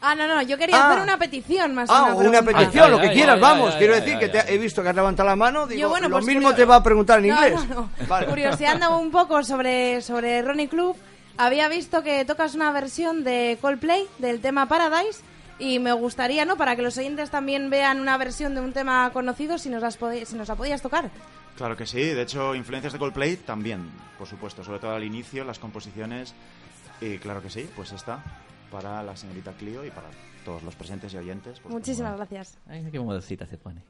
Ah, 0.00 0.14
no, 0.14 0.28
no, 0.28 0.40
yo 0.42 0.56
quería 0.56 0.76
Ah. 0.76 0.90
hacer 0.90 1.02
una 1.02 1.18
petición 1.18 1.74
más. 1.74 1.90
Ah, 1.90 2.14
una, 2.14 2.40
petición, 2.42 2.84
Ay, 2.84 2.90
lo 2.92 3.00
que 3.00 3.10
quieras, 3.10 3.34
ay, 3.34 3.40
vamos. 3.40 3.72
ay, 3.72 3.78
Quiero 3.78 3.94
ay, 3.94 4.00
decir 4.00 4.14
ay, 4.14 4.20
que 4.20 4.28
te 4.28 4.38
ay. 4.40 4.46
he 4.50 4.58
visto 4.58 4.80
que 4.82 4.88
has 4.90 4.94
levantado 4.94 5.28
la 5.28 5.34
mano, 5.34 5.66
digo, 5.66 5.80
Yo, 5.80 5.88
bueno, 5.88 6.08
lo 6.08 6.16
pues 6.16 6.26
mismo 6.26 6.50
curio- 6.50 6.54
te 6.56 6.64
va 6.64 6.76
a 6.76 6.82
preguntar 6.84 7.18
en 7.18 7.28
No, 7.28 7.34
inglés. 7.34 7.68
No, 7.68 7.74
no, 7.74 7.90
Vale. 8.08 8.26
Curioseando 8.26 8.96
un 8.96 9.10
poco 9.10 9.42
sobre, 9.42 10.00
sobre 10.02 10.40
Ronnie 10.42 10.68
Club, 10.68 10.96
había 11.36 11.68
visto 11.68 12.04
que 12.04 12.24
tocas 12.24 12.54
una 12.54 12.70
versión 12.70 13.24
de 13.24 13.58
Coldplay 13.60 14.06
del 14.18 14.40
tema 14.40 14.66
Paradise 14.68 15.20
y 15.58 15.80
me 15.80 15.92
gustaría, 15.92 16.44
¿no? 16.44 16.56
Para 16.56 16.76
que 16.76 16.82
los 16.82 16.96
oyentes 16.96 17.30
también 17.30 17.68
vean 17.68 17.98
una 18.00 18.16
versión 18.18 18.54
de 18.54 18.60
un 18.60 18.72
tema 18.72 19.10
conocido, 19.12 19.58
si 19.58 19.68
nos, 19.68 19.82
las 19.82 19.98
si 20.28 20.36
nos 20.36 20.46
la 20.46 20.54
podías 20.54 20.80
tocar. 20.80 21.10
Claro 21.56 21.76
que 21.76 21.86
sí, 21.86 22.00
de 22.00 22.22
hecho, 22.22 22.54
influencias 22.54 22.92
de 22.92 23.00
Coldplay 23.00 23.34
también, 23.38 23.90
por 24.16 24.28
supuesto, 24.28 24.62
sobre 24.62 24.78
todo 24.78 24.92
al 24.94 25.02
inicio, 25.02 25.42
las 25.42 25.58
composiciones, 25.58 26.32
y 27.00 27.18
claro 27.18 27.42
que 27.42 27.50
sí, 27.50 27.68
pues 27.76 27.92
está, 27.92 28.22
para 28.70 29.02
la 29.02 29.16
señorita 29.16 29.52
Clio 29.52 29.84
y 29.84 29.90
para 29.90 30.08
todos 30.44 30.62
los 30.62 30.74
presentes 30.74 31.12
y 31.14 31.16
oyentes. 31.16 31.60
pues, 31.60 31.72
Muchísimas 31.72 32.16
gracias. 32.16 32.58
Ay, 32.66 32.88
qué 32.90 33.00
modecita 33.00 33.46
se 33.46 33.58
pone. 33.58 33.82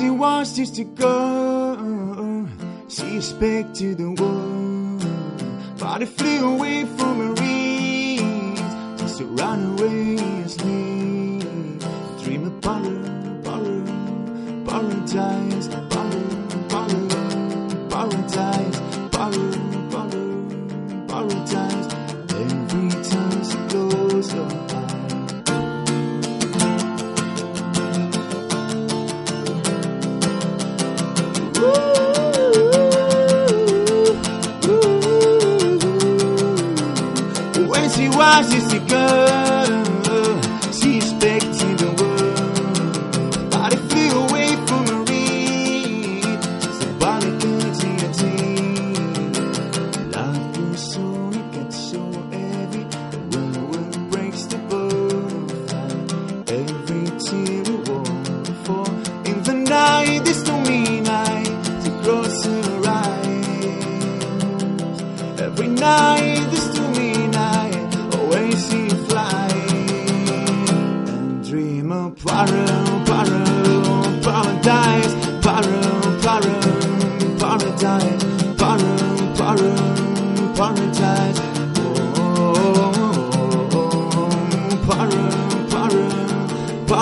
She 0.00 0.08
was 0.08 0.56
just 0.56 0.78
a 0.78 0.84
girl, 0.84 2.48
she 2.88 3.16
expected 3.16 3.98
the 3.98 4.10
world, 4.12 5.04
but 5.78 6.00
it 6.00 6.08
flew 6.08 6.54
away 6.54 6.86
from 6.86 7.18
her 7.18 7.39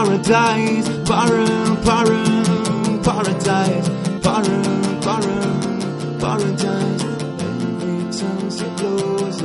paradise, 0.08 0.88
barren, 1.06 1.84
barren, 1.84 3.02
paradise, 3.02 3.88
barren, 4.22 5.00
barren, 5.02 6.18
paradise. 6.18 7.02
Every 7.42 8.10
time 8.10 8.50
she 8.50 8.64
blows 8.78 9.42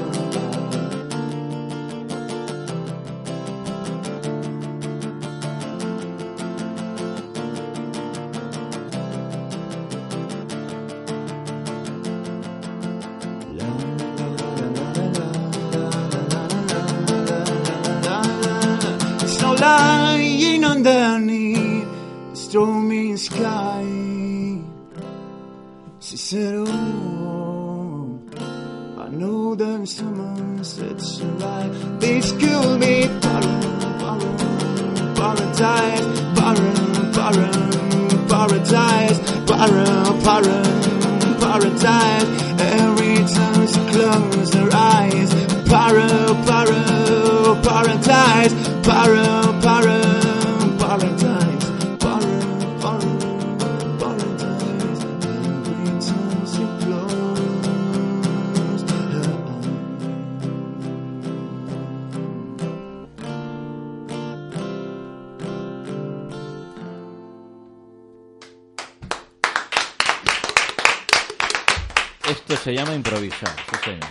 Esto 72.33 72.55
se 72.55 72.73
llama 72.73 72.95
improvisar, 72.95 73.49
sí 73.69 73.77
señor. 73.85 74.09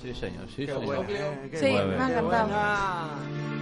Sí 0.00 0.14
señor, 0.14 0.46
sí 0.54 0.64
señor. 0.64 1.06
Sí, 1.52 1.64
me 1.64 2.04
ha 2.04 2.08
encantado. 2.08 2.48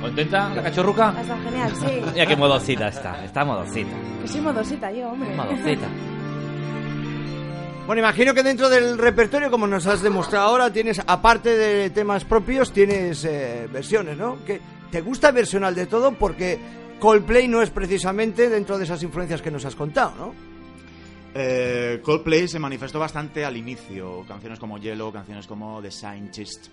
¿Contenta 0.02 0.48
la 0.50 0.62
cachorruca? 0.62 1.14
Está 1.18 1.38
genial, 1.38 1.72
sí. 1.74 2.02
Mira 2.12 2.26
qué 2.26 2.36
modosita 2.36 2.88
está, 2.88 3.24
está 3.24 3.42
modosita. 3.42 3.96
Que 4.20 4.28
soy 4.28 4.40
modosita 4.42 4.92
yo, 4.92 5.08
hombre. 5.08 5.34
Modosita. 5.34 5.88
Bueno, 7.86 8.00
imagino 8.00 8.34
que 8.34 8.42
dentro 8.42 8.68
del 8.68 8.98
repertorio, 8.98 9.50
como 9.50 9.66
nos 9.66 9.86
has 9.86 10.02
demostrado 10.02 10.48
ahora, 10.48 10.70
tienes, 10.70 11.00
aparte 11.06 11.56
de 11.56 11.88
temas 11.88 12.26
propios, 12.26 12.70
tienes 12.70 13.24
eh, 13.24 13.66
versiones, 13.72 14.18
¿no? 14.18 14.44
Que 14.44 14.60
te 14.90 15.00
gusta 15.00 15.30
versional 15.30 15.74
de 15.74 15.86
todo 15.86 16.12
porque 16.12 16.58
Coldplay 17.00 17.48
no 17.48 17.62
es 17.62 17.70
precisamente 17.70 18.50
dentro 18.50 18.76
de 18.76 18.84
esas 18.84 19.02
influencias 19.02 19.40
que 19.40 19.50
nos 19.50 19.64
has 19.64 19.74
contado, 19.74 20.12
¿no? 20.18 20.55
Eh, 21.38 22.00
Coldplay 22.02 22.48
se 22.48 22.58
manifestó 22.58 22.98
bastante 22.98 23.44
al 23.44 23.58
inicio, 23.58 24.24
canciones 24.26 24.58
como 24.58 24.78
Yellow, 24.78 25.12
canciones 25.12 25.46
como 25.46 25.82
The 25.82 25.90
Scientist, 25.90 26.68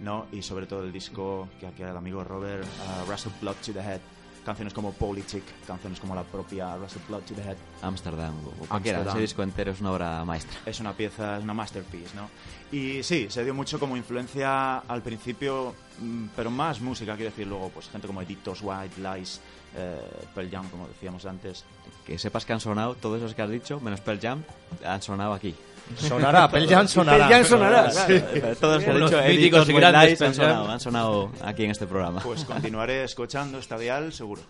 ¿no? 0.00 0.26
Y 0.32 0.42
sobre 0.42 0.66
todo 0.66 0.82
el 0.82 0.92
disco 0.92 1.48
que 1.60 1.68
aquí 1.68 1.84
el 1.84 1.96
amigo 1.96 2.24
Robert, 2.24 2.64
uh, 2.64 3.08
Russell 3.08 3.30
Blood 3.40 3.54
to 3.64 3.72
the 3.72 3.78
Head, 3.78 4.00
canciones 4.44 4.74
como 4.74 4.92
Politic, 4.92 5.44
canciones 5.64 6.00
como 6.00 6.16
la 6.16 6.24
propia 6.24 6.76
Russell 6.76 7.02
Blood 7.06 7.20
to 7.20 7.34
the 7.34 7.42
Head. 7.42 7.56
Amsterdam 7.80 8.34
o 8.44 8.66
cualquiera. 8.66 9.02
Ese 9.02 9.20
disco 9.20 9.44
entero 9.44 9.70
es 9.70 9.80
una 9.80 9.92
obra 9.92 10.24
maestra. 10.24 10.58
Es 10.66 10.80
una 10.80 10.94
pieza, 10.94 11.36
es 11.38 11.44
una 11.44 11.54
masterpiece, 11.54 12.16
¿no? 12.16 12.28
Y 12.72 13.04
sí, 13.04 13.28
se 13.30 13.44
dio 13.44 13.54
mucho 13.54 13.78
como 13.78 13.96
influencia 13.96 14.78
al 14.78 15.02
principio, 15.02 15.76
mm, 16.00 16.26
pero 16.34 16.50
más 16.50 16.80
música, 16.80 17.14
quiero 17.14 17.30
decir, 17.30 17.46
luego, 17.46 17.68
pues 17.68 17.88
gente 17.88 18.08
como 18.08 18.20
Edith 18.20 18.48
White, 18.62 19.00
Lies, 19.00 19.40
eh, 19.76 20.00
Pearl 20.34 20.50
Jam, 20.50 20.68
como 20.70 20.88
decíamos 20.88 21.24
antes. 21.24 21.64
Que 22.08 22.18
sepas 22.18 22.46
que 22.46 22.54
han 22.54 22.60
sonado, 22.60 22.94
todos 22.94 23.18
esos 23.18 23.34
que 23.34 23.42
has 23.42 23.50
dicho, 23.50 23.80
menos 23.80 24.00
Pearl 24.00 24.18
Jam, 24.18 24.42
han 24.82 25.02
sonado 25.02 25.34
aquí. 25.34 25.54
Sonará, 25.98 26.50
Pearl 26.50 26.66
Jam 26.66 26.88
sonará. 26.88 27.28
Pearl 27.28 27.32
Jam 27.34 27.44
sonará, 27.44 27.90
Sí, 27.90 28.18
claro. 28.40 28.56
todos 28.56 28.76
los 28.76 28.84
que 28.84 28.98
Los 28.98 29.10
dicho, 29.10 29.70
y 29.70 29.74
grandes 29.74 30.22
han 30.22 30.34
sonado, 30.34 30.70
han 30.70 30.80
sonado 30.80 31.30
aquí 31.44 31.64
en 31.64 31.70
este 31.70 31.86
programa. 31.86 32.22
Pues 32.22 32.44
continuaré 32.46 33.04
escuchando 33.04 33.58
esta 33.58 33.76
dial, 33.78 34.10
seguro. 34.14 34.40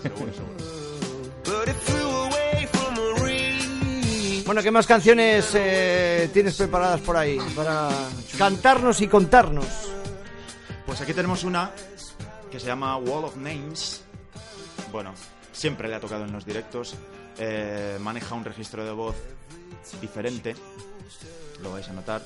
Seguro, 0.00 0.32
seguro. 0.32 0.92
Bueno, 4.46 4.62
¿qué 4.62 4.70
más 4.70 4.86
canciones 4.86 5.50
eh, 5.54 6.30
tienes 6.32 6.54
preparadas 6.56 7.00
por 7.00 7.16
ahí 7.16 7.36
para 7.56 7.88
cantarnos 8.38 9.00
y 9.00 9.08
contarnos? 9.08 9.66
Pues 10.86 11.00
aquí 11.00 11.12
tenemos 11.14 11.42
una 11.42 11.72
que 12.48 12.60
se 12.60 12.66
llama 12.66 12.96
Wall 12.96 13.24
of 13.24 13.36
Names. 13.36 14.04
Bueno, 14.92 15.14
siempre 15.52 15.88
le 15.88 15.94
ha 15.94 16.00
tocado 16.00 16.24
en 16.24 16.32
los 16.32 16.44
directos. 16.44 16.96
Eh, 17.38 17.98
maneja 18.00 18.34
un 18.34 18.44
registro 18.44 18.84
de 18.84 18.92
voz 18.92 19.16
diferente. 20.00 20.54
Lo 21.62 21.72
vais 21.72 21.88
a 21.88 21.92
notar. 21.92 22.22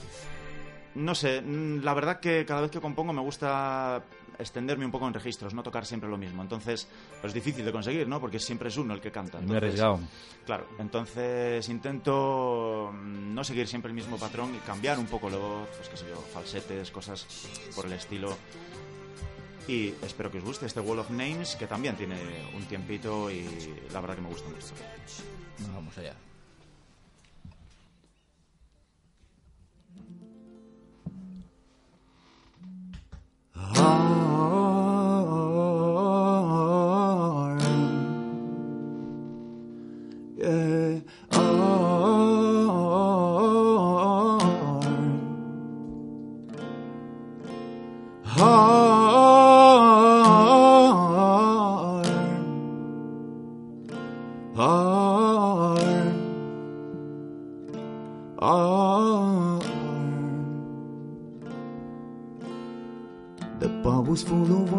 No 0.95 1.15
sé, 1.15 1.43
mm, 1.43 1.85
la 1.85 1.93
verdad 1.93 2.21
que 2.21 2.47
cada 2.47 2.63
vez 2.63 2.71
que 2.71 2.81
compongo 2.81 3.13
me 3.13 3.21
gusta 3.21 4.03
extenderme 4.39 4.85
un 4.85 4.91
poco 4.91 5.07
en 5.07 5.15
registros, 5.15 5.55
no 5.55 5.63
tocar 5.63 5.87
siempre 5.87 6.09
lo 6.09 6.17
mismo. 6.17 6.43
Entonces, 6.43 6.89
pues 7.21 7.31
es 7.31 7.35
difícil 7.35 7.65
de 7.65 7.73
conseguir, 7.73 8.09
¿no? 8.09 8.21
Porque 8.21 8.39
siempre 8.39 8.69
es 8.69 8.77
uno 8.77 8.95
el 8.95 9.01
que 9.01 9.11
canta. 9.11 9.39
Muy 9.39 9.57
Entonces, 9.57 9.81
arriesgado. 9.81 10.01
Claro, 10.45 10.67
entonces 10.79 11.69
intento 11.69 12.91
mm, 12.93 13.35
no 13.35 13.45
seguir 13.45 13.67
siempre 13.67 13.91
el 13.91 13.95
mismo 13.95 14.17
patrón 14.17 14.55
y 14.55 14.59
cambiar 14.59 14.99
un 14.99 15.07
poco 15.07 15.29
la 15.29 15.37
voz, 15.37 15.69
pues 15.77 15.89
qué 15.89 15.97
sé 15.97 16.07
yo, 16.09 16.17
falsetes, 16.33 16.91
cosas 16.91 17.27
por 17.75 17.87
el 17.87 17.93
estilo. 17.93 18.37
Y 19.69 19.95
espero 20.03 20.31
que 20.31 20.39
os 20.39 20.45
guste 20.45 20.67
este 20.67 20.81
Wall 20.81 21.01
of 21.01 21.11
Names, 21.11 21.57
que 21.57 21.67
también 21.67 21.97
tiene 21.97 22.17
un 22.55 22.65
tiempito 22.67 23.31
y 23.31 23.45
la 23.93 24.01
verdad 24.01 24.15
que 24.15 24.23
me 24.23 24.29
gusta 24.29 24.49
mucho. 24.49 24.75
Vamos 25.75 25.99
allá. 25.99 26.15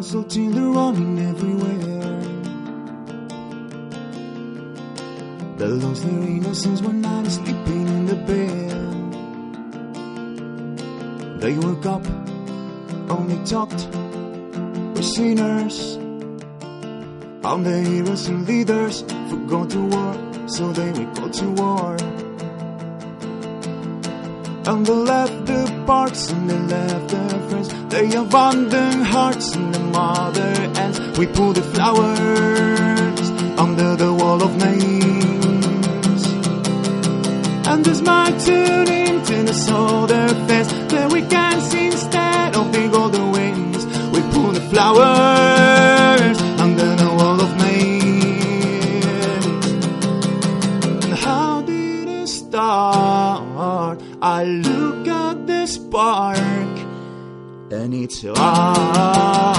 So 0.08 0.22
running 0.22 1.20
everywhere. 1.20 2.22
They 5.58 5.68
lost 5.68 6.04
their 6.04 6.22
innocence 6.22 6.82
one 6.82 7.02
night 7.02 7.28
sleeping 7.28 7.88
in 7.90 8.06
the 8.06 8.16
bed. 8.16 8.72
They 11.42 11.58
woke 11.58 11.86
up, 11.86 12.06
only 13.10 13.44
talked 13.44 13.90
with 14.96 15.04
sinners. 15.04 15.98
All 17.44 17.58
the 17.58 17.82
heroes 17.84 18.30
and 18.30 18.48
leaders 18.48 19.02
forgot 19.30 19.70
to 19.72 19.82
war, 19.90 20.16
so 20.48 20.72
they 20.72 20.94
go 21.16 21.28
to 21.28 21.50
war. 21.52 21.98
And 24.70 24.86
they 24.86 24.94
left 24.94 25.46
the 25.46 25.84
parks 25.86 26.30
and 26.30 26.50
they 26.50 26.60
left 26.60 27.08
their 27.08 27.30
friends. 27.48 27.70
They 27.88 28.14
abandoned 28.14 29.06
hearts 29.06 29.56
and 29.56 29.74
the 29.74 29.80
mother 29.80 30.52
ends. 30.82 31.00
We 31.18 31.26
put 31.28 31.54
the 31.56 31.64
flowers 31.74 33.30
under 33.58 33.96
the 33.96 34.14
wall 34.14 34.44
of 34.44 34.54
names. 34.58 36.24
And 37.66 37.86
the 37.86 37.96
smile 37.96 38.40
turned 38.42 38.90
into 38.90 39.44
the 39.44 39.54
solar 39.54 40.28
face 40.48 40.68
can 41.30 41.62
see 41.62 41.88
instead 41.88 42.56
of 42.56 42.72
the 42.74 42.90
golden 42.90 43.32
wings. 43.32 43.86
We 44.14 44.22
put 44.34 44.54
the 44.54 44.62
flowers 44.70 45.57
need 57.88 58.10
to. 58.10 58.34
Ah. 58.36 58.74
ah, 58.76 58.94
ah. 58.96 59.57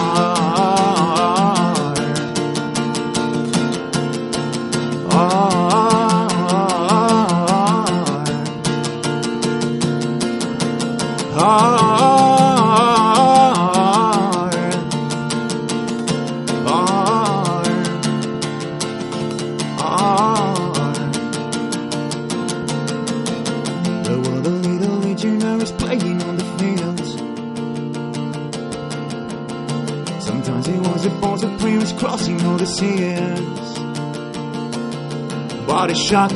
Shot 36.09 36.33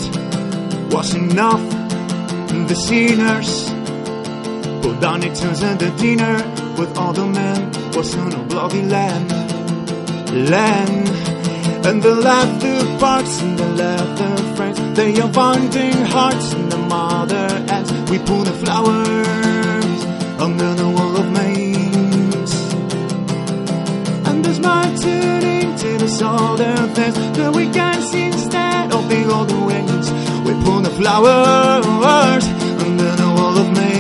was 0.93 1.15
enough. 1.15 1.65
The 2.69 2.75
sinners 2.75 3.71
put 4.83 5.01
down 5.01 5.23
it 5.23 5.43
and 5.43 5.81
the 5.81 5.91
dinner 5.97 6.37
with 6.79 6.95
all 6.99 7.15
the 7.15 7.27
men 7.27 7.73
was 7.97 8.15
on 8.15 8.35
a 8.35 8.43
bloody 8.51 8.83
land. 8.83 9.31
Land. 10.51 11.09
And 11.87 12.03
the 12.03 12.15
laughter 12.15 12.99
parks 12.99 13.41
and 13.41 13.59
the 13.59 13.69
laughter 13.83 14.37
friends. 14.57 14.79
They 14.99 15.19
are 15.23 15.33
finding 15.33 15.99
hearts 16.17 16.53
in 16.53 16.69
the 16.69 16.83
mother 16.95 17.47
ends. 17.75 17.91
We 18.11 18.19
put 18.19 18.45
the 18.45 18.57
flowers 18.63 19.99
under 20.47 20.71
the 20.75 20.89
wall 20.97 21.17
of 21.23 21.29
maize. 21.39 22.55
And 24.29 24.45
the 24.45 24.53
my 24.61 24.85
turning 25.01 25.77
to 25.83 25.91
the 25.97 26.09
southern 26.09 26.95
fence. 26.95 27.17
The 27.39 27.51
weekends 27.51 27.92
flowers 31.03 32.47
under 32.85 33.17
the 33.17 33.35
wall 33.37 33.59
of 33.59 33.69
maize. 33.77 33.92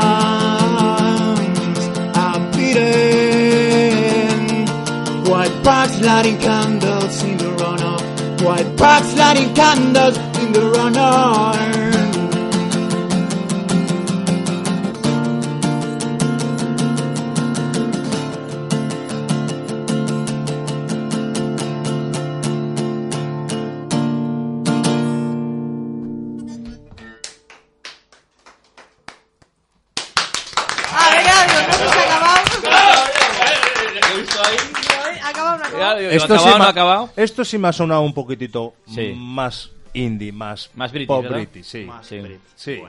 times 0.00 1.80
I've 2.16 2.44
beaten 2.56 3.96
White 5.30 5.56
candles 6.38 7.22
in 7.22 7.36
the 7.36 7.50
runoff. 7.60 8.02
White 8.42 8.76
backsliding 8.76 9.54
candles 9.54 10.16
in 10.42 10.52
the 10.52 10.64
runoff. 10.74 11.71
Esto, 36.16 36.34
acabado, 36.34 36.46
sí 36.52 36.58
no 36.58 36.64
me- 36.64 36.70
acabado. 36.70 37.10
esto 37.16 37.44
sí 37.44 37.58
me 37.58 37.68
ha 37.68 37.72
sonado 37.72 38.00
un 38.02 38.14
poquitito 38.14 38.74
Sí. 38.86 39.12
más 39.16 39.70
indie, 39.94 40.32
más, 40.32 40.70
Más 40.74 40.90
british, 40.90 41.06
pop 41.08 41.22
¿verdad? 41.22 41.36
british, 41.38 41.64
sí. 41.66 41.88
Sí. 42.02 42.22
Sí. 42.54 42.82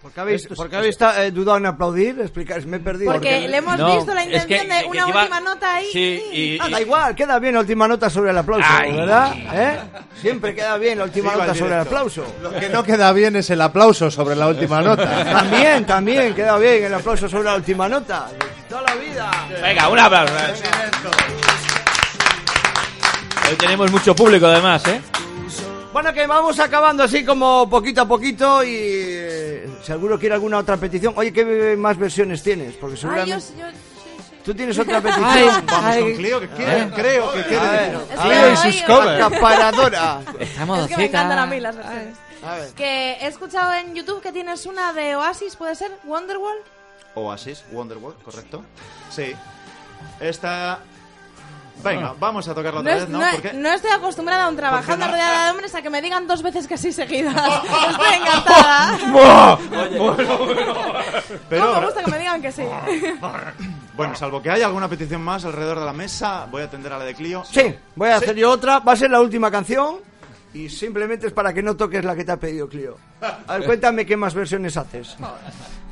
¿Por 0.00 0.12
qué 0.12 0.20
habéis, 0.22 0.46
por 0.46 0.70
qué 0.70 0.76
habéis 0.76 0.96
eh, 1.18 1.30
dudado 1.30 1.58
en 1.58 1.66
aplaudir? 1.66 2.18
Explicar, 2.22 2.64
me 2.64 2.78
he 2.78 2.80
perdido. 2.80 3.12
Porque 3.12 3.46
le 3.46 3.58
hemos 3.58 3.76
No, 3.76 3.96
visto 3.96 4.14
la 4.14 4.22
es 4.22 4.26
intención 4.28 4.60
que- 4.60 4.66
de 4.74 4.84
una 4.86 5.04
que 5.04 5.12
última 5.12 5.40
nota 5.40 5.74
ahí. 5.74 5.86
Sí, 5.92 6.22
y, 6.32 6.58
Ah, 6.58 6.68
y- 6.68 6.72
da 6.72 6.80
igual, 6.80 7.14
queda 7.14 7.38
bien 7.38 7.52
la 7.52 7.60
última 7.60 7.86
nota 7.86 8.08
sobre 8.08 8.30
el 8.30 8.38
aplauso, 8.38 8.66
Ay. 8.66 8.92
¿verdad? 8.96 9.34
¿Eh? 9.52 9.78
Siempre 10.18 10.54
queda 10.54 10.78
bien 10.78 10.96
la 10.96 11.04
última 11.04 11.32
al 11.32 11.38
nota 11.40 11.54
sobre 11.54 11.74
el 11.74 11.80
aplauso. 11.80 12.24
Lo 12.40 12.50
que 12.50 12.70
no 12.70 12.82
queda 12.82 13.12
bien 13.12 13.36
es 13.36 13.50
el 13.50 13.60
aplauso 13.60 14.10
sobre 14.10 14.36
la 14.36 14.48
última 14.48 14.80
nota. 14.80 15.22
También, 15.32 15.84
también 15.84 16.34
queda 16.34 16.56
bien 16.56 16.82
el 16.84 16.94
aplauso 16.94 17.28
sobre 17.28 17.44
la 17.44 17.56
última 17.56 17.86
nota. 17.86 18.28
Toda 18.70 18.80
la 18.80 18.94
vida. 18.94 19.30
Venga, 19.60 19.86
un 19.90 19.98
aplauso. 19.98 20.34
Hoy 23.50 23.56
tenemos 23.56 23.90
mucho 23.90 24.14
público 24.14 24.46
además, 24.46 24.86
¿eh? 24.86 25.00
Bueno, 25.92 26.12
que 26.12 26.24
vamos 26.26 26.58
acabando 26.60 27.02
así 27.02 27.24
como 27.24 27.68
poquito 27.68 28.02
a 28.02 28.06
poquito 28.06 28.62
y 28.62 28.68
eh, 28.76 29.68
si 29.82 29.90
alguno 29.90 30.18
quiere 30.18 30.36
alguna 30.36 30.58
otra 30.58 30.76
petición. 30.76 31.14
Oye, 31.16 31.32
¿qué 31.32 31.76
más 31.76 31.98
versiones 31.98 32.42
tienes? 32.44 32.74
Porque 32.76 32.94
Ay, 32.94 33.00
seguramente... 33.00 33.30
yo, 33.30 33.58
yo, 33.58 33.70
sí, 33.70 33.76
sí. 34.30 34.36
¿Tú 34.44 34.54
tienes 34.54 34.78
otra 34.78 35.00
petición? 35.02 35.66
Vamos 35.66 35.84
Ay, 35.84 36.02
con 36.02 36.14
Clio, 36.14 36.40
que 36.40 36.48
quiere, 36.48 36.90
creo 36.94 37.32
que 37.32 37.42
quiere 37.42 37.66
ver, 37.68 37.96
hoy- 38.56 38.56
sus 38.72 38.82
covers. 38.82 39.20
Acaparadora. 39.24 40.20
Estamos 40.38 40.78
Es 40.78 40.86
que 40.86 40.96
me 40.96 41.04
encantan 41.06 41.38
a 41.40 41.46
mí 41.46 41.58
las 41.58 41.76
versiones. 41.76 42.16
A 42.46 42.54
ver. 42.54 42.68
Que 42.74 43.12
he 43.20 43.26
escuchado 43.26 43.74
en 43.74 43.94
YouTube 43.96 44.22
que 44.22 44.30
tienes 44.30 44.66
una 44.66 44.92
de 44.92 45.16
Oasis, 45.16 45.56
¿puede 45.56 45.74
ser? 45.74 45.90
Wonderwall. 46.04 46.56
Oasis, 47.16 47.64
Wonderwall, 47.72 48.14
correcto. 48.24 48.62
Sí. 49.10 49.34
Esta. 50.20 50.78
Venga, 51.82 52.14
vamos 52.18 52.46
a 52.48 52.54
tocarla 52.54 52.82
No, 52.82 52.90
otra 52.90 52.94
es- 52.96 53.00
vez, 53.02 53.08
¿no? 53.10 53.18
no- 53.20 53.30
Porque 53.32 53.52
no 53.54 53.68
estoy 53.72 53.90
acostumbrada 53.90 54.44
aún 54.44 54.56
trabajando 54.56 55.06
no? 55.06 55.12
rodeada 55.12 55.44
de 55.46 55.50
hombres 55.52 55.74
a 55.74 55.82
que 55.82 55.90
me 55.90 56.02
digan 56.02 56.26
dos 56.26 56.42
veces 56.42 56.66
que 56.66 56.76
sí 56.78 56.92
seguidas. 56.92 57.34
Estoy 57.90 58.14
encantada. 58.20 58.98
Pero- 61.48 61.64
No, 61.74 61.80
me 61.80 61.86
gusta 61.86 62.04
que 62.04 62.10
me 62.10 62.18
digan 62.18 62.42
que 62.42 62.52
sí. 62.52 62.62
Bueno, 63.96 64.14
salvo 64.16 64.40
que 64.42 64.50
haya 64.50 64.66
alguna 64.66 64.88
petición 64.88 65.22
más 65.22 65.44
alrededor 65.44 65.78
de 65.80 65.84
la 65.86 65.92
mesa, 65.92 66.46
voy 66.50 66.62
a 66.62 66.64
atender 66.66 66.92
a 66.92 66.98
la 66.98 67.04
de 67.04 67.14
Clio. 67.14 67.44
Sí, 67.44 67.74
voy 67.96 68.08
a 68.08 68.16
hacer 68.16 68.34
yo 68.36 68.50
otra. 68.50 68.78
Va 68.80 68.92
a 68.92 68.96
ser 68.96 69.10
la 69.10 69.20
última 69.20 69.50
canción. 69.50 69.96
Y 70.52 70.68
simplemente 70.68 71.28
es 71.28 71.32
para 71.32 71.52
que 71.52 71.62
no 71.62 71.76
toques 71.76 72.04
la 72.04 72.16
que 72.16 72.24
te 72.24 72.32
ha 72.32 72.36
pedido 72.36 72.68
Clio. 72.68 72.96
A 73.46 73.54
ver, 73.58 73.66
cuéntame 73.66 74.04
qué 74.04 74.16
más 74.16 74.34
versiones 74.34 74.76
haces. 74.76 75.16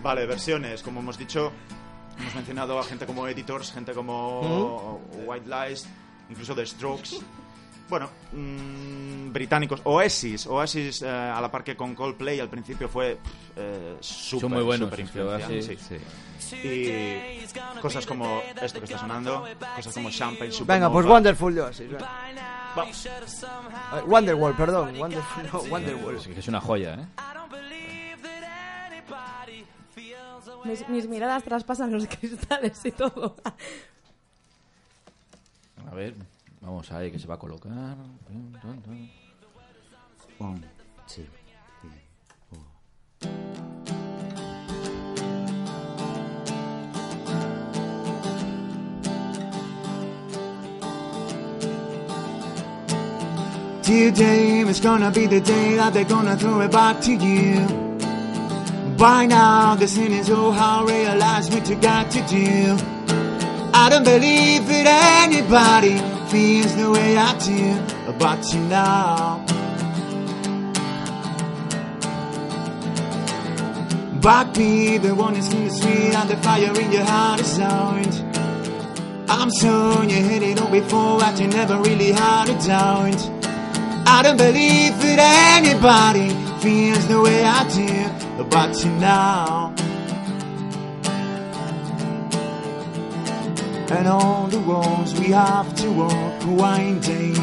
Vale, 0.02 0.26
versiones, 0.26 0.82
como 0.82 0.98
hemos 1.00 1.16
dicho, 1.18 1.52
hemos 2.18 2.34
mencionado 2.34 2.78
a 2.78 2.84
gente 2.84 3.06
como 3.06 3.26
Editors, 3.26 3.72
gente 3.72 3.92
como 3.92 5.00
White 5.26 5.48
Lies, 5.48 5.86
incluso 6.30 6.54
The 6.54 6.66
Strokes. 6.66 7.20
Bueno, 7.88 8.10
mm, 8.32 9.32
británicos, 9.32 9.80
Oasis, 9.84 10.46
Oasis 10.46 11.00
eh, 11.02 11.08
a 11.08 11.40
la 11.40 11.50
par 11.50 11.64
que 11.64 11.74
con 11.74 11.94
Coldplay 11.94 12.38
al 12.38 12.50
principio 12.50 12.86
fue 12.86 13.18
eh, 13.56 13.96
súper, 14.00 14.40
Son 14.40 14.52
muy 14.52 14.62
buenos, 14.62 14.92
Oasis, 14.92 15.78
sí. 15.80 16.56
Y 16.56 17.80
cosas 17.80 18.04
como 18.04 18.42
esto 18.60 18.78
que 18.78 18.84
está 18.84 18.98
sonando, 18.98 19.46
cosas 19.76 19.94
como 19.94 20.10
Champagne 20.10 20.52
Supernova. 20.52 20.74
Venga, 20.74 20.92
pues 20.92 21.06
Wonderful 21.06 21.54
de 21.54 21.60
Oasis. 21.62 21.90
venga. 21.90 22.08
Eh, 23.96 24.02
Wonderwall, 24.06 24.54
perdón. 24.54 24.98
Wonderful, 24.98 25.44
no, 25.50 25.58
Wonderwall. 25.70 26.16
Es 26.16 26.26
que 26.26 26.38
es 26.38 26.48
una 26.48 26.60
joya, 26.60 26.94
¿eh? 26.94 27.06
Mis, 30.64 30.88
mis 30.88 31.08
miradas 31.08 31.44
traspasan 31.44 31.92
los 31.92 32.06
cristales 32.20 32.84
y 32.84 32.90
todo. 32.92 33.36
A 35.90 35.94
ver, 35.94 36.14
vamos 36.60 36.90
ahí, 36.92 37.10
que 37.10 37.18
se 37.18 37.26
va 37.26 37.34
a 37.34 37.38
colocar. 37.38 37.96
One, 40.38 40.60
two, 41.08 41.24
three, 41.80 41.90
four. 42.48 42.64
Today 53.82 54.60
is 54.68 54.80
gonna 54.80 55.10
be 55.10 55.26
the 55.26 55.40
day 55.40 55.76
that 55.76 55.94
they're 55.94 56.04
gonna 56.04 56.36
throw 56.36 56.60
it 56.60 56.70
back 56.70 57.00
to 57.00 57.12
you. 57.12 57.87
By 58.98 59.26
now, 59.26 59.76
the 59.76 59.86
sin 59.86 60.10
is 60.10 60.28
oh 60.28 60.50
how 60.50 60.84
realize 60.84 61.48
what 61.50 61.68
you 61.68 61.76
got 61.76 62.10
to 62.10 62.20
do. 62.26 62.76
I 63.72 63.88
don't 63.90 64.02
believe 64.02 64.66
that 64.66 65.22
anybody 65.24 65.98
feels 66.28 66.74
the 66.74 66.90
way 66.90 67.16
I 67.16 67.38
do 67.38 68.10
about 68.10 68.42
you 68.52 68.60
now. 68.62 69.44
Backbeat, 74.18 75.02
the 75.02 75.14
one 75.14 75.36
is 75.36 75.52
in 75.52 75.68
the 75.68 75.70
street 75.70 76.14
and 76.16 76.28
the 76.28 76.36
fire 76.38 76.80
in 76.80 76.90
your 76.90 77.04
heart 77.04 77.40
is 77.40 77.56
out. 77.60 78.14
I'm 79.28 79.50
so 79.52 80.02
you 80.02 80.24
hit 80.24 80.42
it 80.42 80.60
all 80.60 80.72
before 80.72 81.20
but 81.20 81.38
you 81.38 81.46
never 81.46 81.80
really 81.82 82.10
had 82.10 82.48
a 82.48 82.58
doubt. 82.66 83.20
I 84.08 84.22
don't 84.24 84.38
believe 84.38 84.98
that 85.02 85.20
anybody 85.56 86.30
feels 86.60 87.06
the 87.06 87.20
way 87.20 87.44
I 87.44 87.62
do 87.68 88.27
about 88.38 88.84
you 88.84 88.90
now. 88.92 89.74
And 93.90 94.06
all 94.06 94.46
the 94.46 94.58
roads 94.58 95.18
we 95.18 95.28
have 95.28 95.74
to 95.76 95.90
walk 95.90 96.46
winding. 96.46 97.36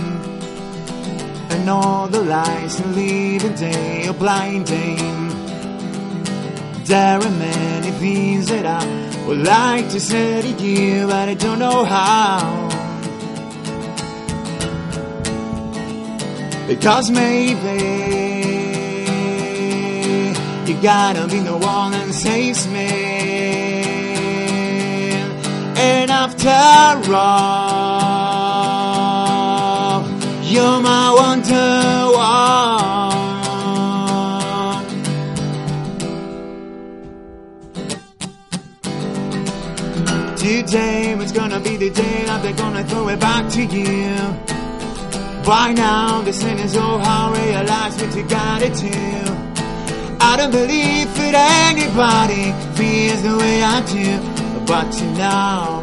And 1.50 1.70
all 1.70 2.08
the 2.08 2.22
lies 2.22 2.86
lead 2.96 3.42
the 3.42 3.50
day 3.50 4.08
are 4.08 4.14
blinding. 4.14 5.30
There 6.86 7.20
are 7.20 7.32
many 7.32 7.92
things 7.92 8.48
that 8.48 8.66
I 8.66 9.26
would 9.26 9.40
like 9.40 9.90
to 9.90 10.00
say 10.00 10.42
to 10.42 10.64
you, 10.64 11.08
but 11.08 11.30
I 11.30 11.34
don't 11.34 11.60
know 11.60 11.84
how. 11.84 12.70
Because 16.68 17.10
maybe 17.10 18.35
you 20.68 20.82
gotta 20.82 21.28
be 21.28 21.40
the 21.40 21.56
one 21.56 21.92
that 21.92 22.14
saves 22.14 22.68
me. 22.68 22.88
And 25.78 26.10
after 26.10 26.50
all, 27.14 27.96
you're 30.44 30.82
my 30.82 31.14
wonder. 31.14 31.96
Today 40.38 41.16
was 41.16 41.32
gonna 41.32 41.60
be 41.60 41.78
the 41.78 41.90
day 41.90 42.26
that 42.26 42.42
they're 42.44 42.54
gonna 42.54 42.84
throw 42.84 43.08
it 43.10 43.20
back 43.20 43.52
to 43.52 43.64
you. 43.64 44.16
By 45.46 45.74
now, 45.74 46.22
the 46.22 46.34
sin 46.34 46.58
is 46.60 46.76
oh 46.76 46.98
how 46.98 47.34
realize 47.34 48.02
what 48.02 48.16
you 48.16 48.24
gotta 48.28 48.70
do. 48.70 49.35
I 50.36 50.38
don't 50.38 50.52
believe 50.52 51.16
that 51.16 51.34
anybody 51.72 52.52
feels 52.76 53.24
the 53.24 53.38
way 53.38 53.64
I 53.64 53.80
do 53.88 54.20
about 54.62 54.94
you 55.00 55.10
now. 55.12 55.80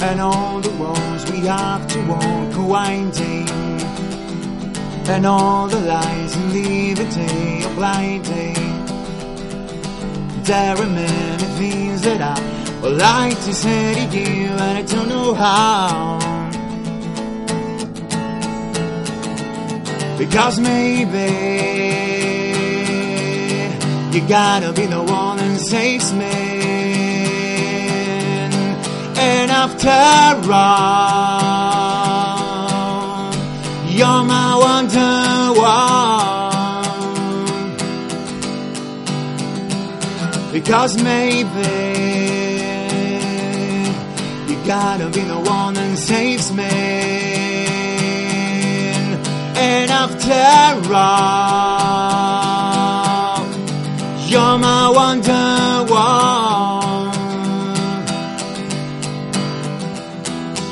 And 0.00 0.20
all 0.20 0.60
the 0.60 0.70
roads 0.78 1.28
we 1.32 1.40
have 1.48 1.84
to 1.88 1.98
walk 2.06 2.56
are 2.58 2.64
winding. 2.64 3.48
And 5.08 5.26
all 5.26 5.66
the 5.66 5.80
lies 5.80 6.36
and 6.36 6.52
day 6.52 7.64
are 7.64 7.74
blinding. 7.74 8.54
There 10.44 10.76
are 10.76 10.86
many 10.86 11.44
things 11.58 12.02
that 12.02 12.20
I 12.22 12.80
would 12.82 12.96
like 12.96 13.36
to 13.46 13.52
say 13.52 14.06
to 14.12 14.18
you, 14.20 14.46
and 14.46 14.78
I 14.78 14.82
don't 14.82 15.08
know 15.08 15.34
how. 15.34 16.29
Because 20.20 20.60
maybe 20.60 21.30
you 24.14 24.20
gotta 24.28 24.70
be 24.74 24.84
the 24.84 25.02
one 25.02 25.38
that 25.38 25.58
saves 25.60 26.12
me. 26.12 26.26
And 29.16 29.50
after 29.50 29.88
all, 30.52 30.92
you're 33.88 34.24
my 34.36 34.56
wonder 34.66 35.54
one. 35.58 36.12
Because 40.52 41.02
maybe 41.02 41.70
you 44.48 44.56
gotta 44.66 45.08
be 45.08 45.22
the 45.22 45.40
one 45.40 45.72
that 45.72 45.96
saves 45.96 46.52
me. 46.52 47.29
And 49.72 49.88
after 49.88 50.94
all, 50.94 51.70
you're 54.30 54.58
my 54.58 54.90
wonder 54.98 55.84
one. 55.88 57.10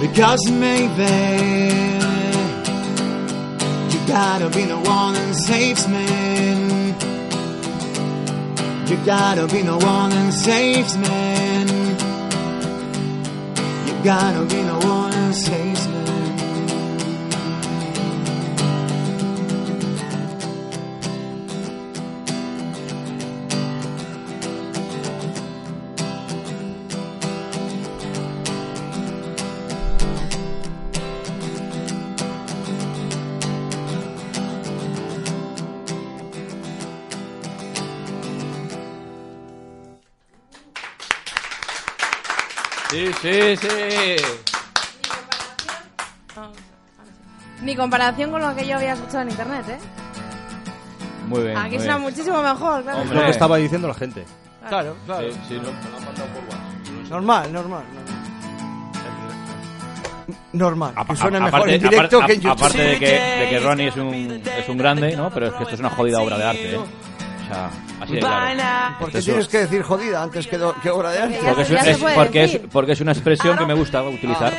Because 0.01 0.43
maybe 0.51 1.15
you 3.93 4.01
gotta 4.09 4.49
be 4.51 4.65
the 4.65 4.81
one 4.97 5.15
that 5.15 5.35
saves 5.35 5.87
me. 5.87 6.07
You 8.91 8.97
gotta 9.05 9.47
be 9.47 9.63
the 9.63 9.79
one 9.79 10.11
that 10.11 10.33
saves 10.33 10.97
me. 10.97 11.19
You 13.87 13.95
gotta 14.03 14.43
be 14.53 14.61
the 14.73 14.79
one 14.87 15.13
that 15.13 15.35
saves 15.35 15.87
me. 15.87 15.88
Sí, 42.91 43.07
sí, 43.21 43.57
sí. 43.57 44.17
Ni 47.63 47.75
comparación 47.77 48.31
con 48.31 48.41
lo 48.41 48.55
que 48.55 48.67
yo 48.67 48.77
había 48.77 48.93
escuchado 48.95 49.23
en 49.23 49.31
internet, 49.31 49.65
¿eh? 49.69 49.79
Muy 51.27 51.43
bien. 51.43 51.57
Aquí 51.59 51.71
muy 51.71 51.79
suena 51.79 51.97
bien. 51.99 52.11
muchísimo 52.11 52.43
mejor, 52.43 52.83
claro. 52.83 52.99
Hombre. 53.01 53.15
Es 53.17 53.21
lo 53.21 53.25
que 53.27 53.31
estaba 53.31 53.57
diciendo 53.59 53.89
la 53.89 53.95
gente. 53.95 54.25
Claro, 54.69 54.97
claro. 55.07 55.31
Sí, 55.33 55.39
sí, 55.49 55.61
no. 55.63 57.09
Normal, 57.11 57.53
normal. 57.53 57.83
Normal. 60.53 60.93
Apa- 60.97 61.15
que 61.15 61.21
suene 61.21 61.37
a- 61.39 61.41
mejor 61.41 61.61
aparte, 61.61 61.75
en 61.75 61.83
directo 61.83 62.17
aparte- 62.19 62.27
que 62.27 62.33
en 62.35 62.41
YouTube. 62.41 62.53
aparte 62.65 62.83
de 62.83 62.99
que, 62.99 63.07
de 63.07 63.49
que 63.51 63.61
Ronnie 63.61 63.89
es 63.89 63.97
un, 63.97 64.15
es 64.15 64.69
un 64.69 64.79
grande, 64.79 65.17
¿no? 65.17 65.31
Pero 65.31 65.47
es 65.49 65.53
que 65.55 65.63
esto 65.65 65.75
es 65.75 65.81
una 65.81 65.91
jodida 65.91 66.21
obra 66.21 66.39
de 66.39 66.45
arte, 66.45 66.75
¿eh? 66.75 66.79
O 66.79 66.87
sea, 67.49 67.71
de 68.09 68.19
claro. 68.21 68.97
Porque 69.01 69.21
tienes 69.23 69.49
que 69.49 69.59
decir 69.59 69.83
jodida 69.83 70.23
antes 70.23 70.47
que, 70.47 70.59
do- 70.59 70.75
que 70.83 70.91
obra 70.91 71.11
de 71.11 71.19
arte. 71.23 71.39
Porque, 71.45 71.63
es, 71.63 71.99
porque, 72.15 72.45
es, 72.45 72.53
decir. 72.53 72.69
porque 72.73 72.93
es 72.93 73.01
una 73.01 73.13
expresión 73.13 73.57
que 73.59 73.67
me 73.67 73.75
gusta 73.75 74.03
utilizar. 74.03 74.53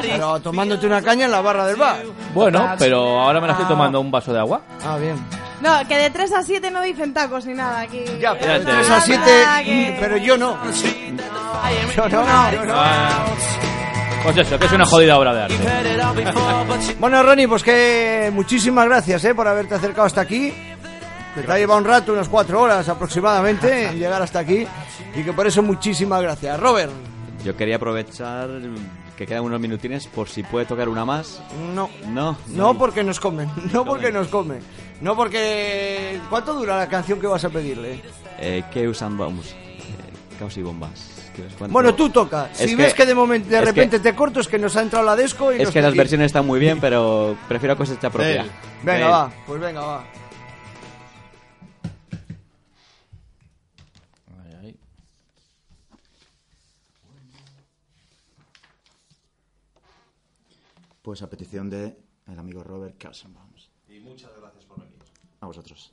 Pero 0.00 0.40
tomándote 0.40 0.86
una 0.86 1.02
caña 1.02 1.26
en 1.26 1.30
la 1.30 1.40
barra 1.40 1.66
del 1.66 1.76
bar. 1.76 2.02
Bueno, 2.34 2.74
pero 2.78 3.20
ahora 3.20 3.40
me 3.40 3.46
la 3.46 3.52
estoy 3.54 3.66
tomando 3.68 4.00
un 4.00 4.10
vaso 4.10 4.32
de 4.32 4.38
agua. 4.38 4.62
Ah, 4.84 4.96
bien. 4.96 5.16
No, 5.60 5.86
que 5.86 5.96
de 5.96 6.10
3 6.10 6.32
a 6.32 6.42
7 6.42 6.70
no 6.72 6.82
dicen 6.82 7.14
tacos 7.14 7.46
ni 7.46 7.54
nada 7.54 7.80
aquí. 7.82 8.04
Ya, 8.20 8.34
pero 8.36 8.54
de 8.54 8.60
Fíjate. 8.60 8.76
3 8.78 8.90
a 8.90 9.00
7, 9.00 9.20
Nada, 9.44 9.62
que- 9.62 9.96
pero 10.00 10.16
yo 10.16 10.36
no. 10.36 10.58
Yo 11.96 12.08
no, 12.08 12.52
yo 12.52 12.64
no. 12.64 12.74
Ah, 12.74 13.24
Pues 14.24 14.36
eso, 14.38 14.58
que 14.58 14.66
es 14.66 14.72
una 14.72 14.84
jodida 14.86 15.18
obra 15.18 15.34
de 15.34 15.42
arte. 15.42 16.94
Bueno, 16.98 17.22
Ronnie, 17.22 17.46
pues 17.48 17.62
que 17.62 18.30
muchísimas 18.32 18.86
gracias 18.86 19.24
eh, 19.24 19.34
por 19.34 19.46
haberte 19.48 19.74
acercado 19.74 20.06
hasta 20.06 20.20
aquí. 20.22 20.52
Que 21.34 21.40
te 21.42 21.52
ha 21.52 21.56
llevado 21.58 21.78
un 21.80 21.86
rato, 21.86 22.12
unas 22.12 22.28
cuatro 22.28 22.60
horas 22.60 22.88
aproximadamente, 22.88 23.88
en 23.88 23.98
llegar 23.98 24.20
hasta 24.20 24.40
aquí. 24.40 24.66
Y 25.16 25.22
que 25.22 25.32
por 25.32 25.46
eso 25.46 25.62
muchísimas 25.62 26.20
gracias. 26.22 26.58
Robert. 26.60 26.92
Yo 27.44 27.56
quería 27.56 27.76
aprovechar 27.76 28.50
que 29.16 29.26
quedan 29.26 29.42
unos 29.44 29.60
minutines 29.60 30.06
por 30.06 30.28
si 30.28 30.42
puede 30.42 30.66
tocar 30.66 30.88
una 30.88 31.04
más. 31.04 31.40
No. 31.74 31.88
No. 32.08 32.36
No 32.48 32.76
porque 32.78 33.02
nos 33.02 33.18
comen, 33.18 33.50
no 33.72 33.84
porque 33.84 34.12
nos 34.12 34.28
comen. 34.28 34.60
No 35.00 35.16
porque... 35.16 36.20
¿Cuánto 36.30 36.54
dura 36.54 36.76
la 36.76 36.88
canción 36.88 37.18
que 37.18 37.26
vas 37.26 37.44
a 37.44 37.48
pedirle? 37.48 38.00
Eh, 38.38 38.62
¿Qué 38.72 38.86
usan 38.86 39.16
bombs? 39.16 39.50
Eh, 39.50 39.56
caos 40.38 40.56
y 40.56 40.62
bombas. 40.62 41.08
Bueno, 41.70 41.94
tú 41.94 42.10
toca. 42.10 42.50
Es 42.52 42.58
Si 42.58 42.74
ves 42.74 42.92
que 42.92 43.06
de 43.06 43.14
momento 43.14 43.48
de 43.48 43.60
repente 43.62 43.96
que- 43.96 44.02
te 44.02 44.14
corto 44.14 44.40
es 44.40 44.48
que 44.48 44.58
nos 44.58 44.76
ha 44.76 44.82
entrado 44.82 45.04
la 45.06 45.16
desco 45.16 45.50
y 45.50 45.56
Es 45.56 45.64
nos 45.64 45.72
que 45.72 45.80
las 45.80 45.96
versiones 45.96 46.26
están 46.26 46.46
muy 46.46 46.60
bien, 46.60 46.78
pero 46.78 47.36
prefiero 47.48 47.74
cosecha 47.76 48.10
propia. 48.10 48.44
Venga, 48.82 48.98
Él. 49.06 49.10
va, 49.12 49.32
pues 49.46 49.60
venga, 49.60 49.80
va. 49.80 50.04
Pues 61.02 61.20
a 61.20 61.28
petición 61.28 61.68
de 61.68 61.96
el 62.28 62.38
amigo 62.38 62.62
Robert 62.62 62.96
Carlsenbaum. 62.96 63.50
Y 63.88 63.98
muchas 64.00 64.30
gracias 64.40 64.64
por 64.64 64.78
venir. 64.78 64.98
A 65.40 65.46
vosotros. 65.46 65.92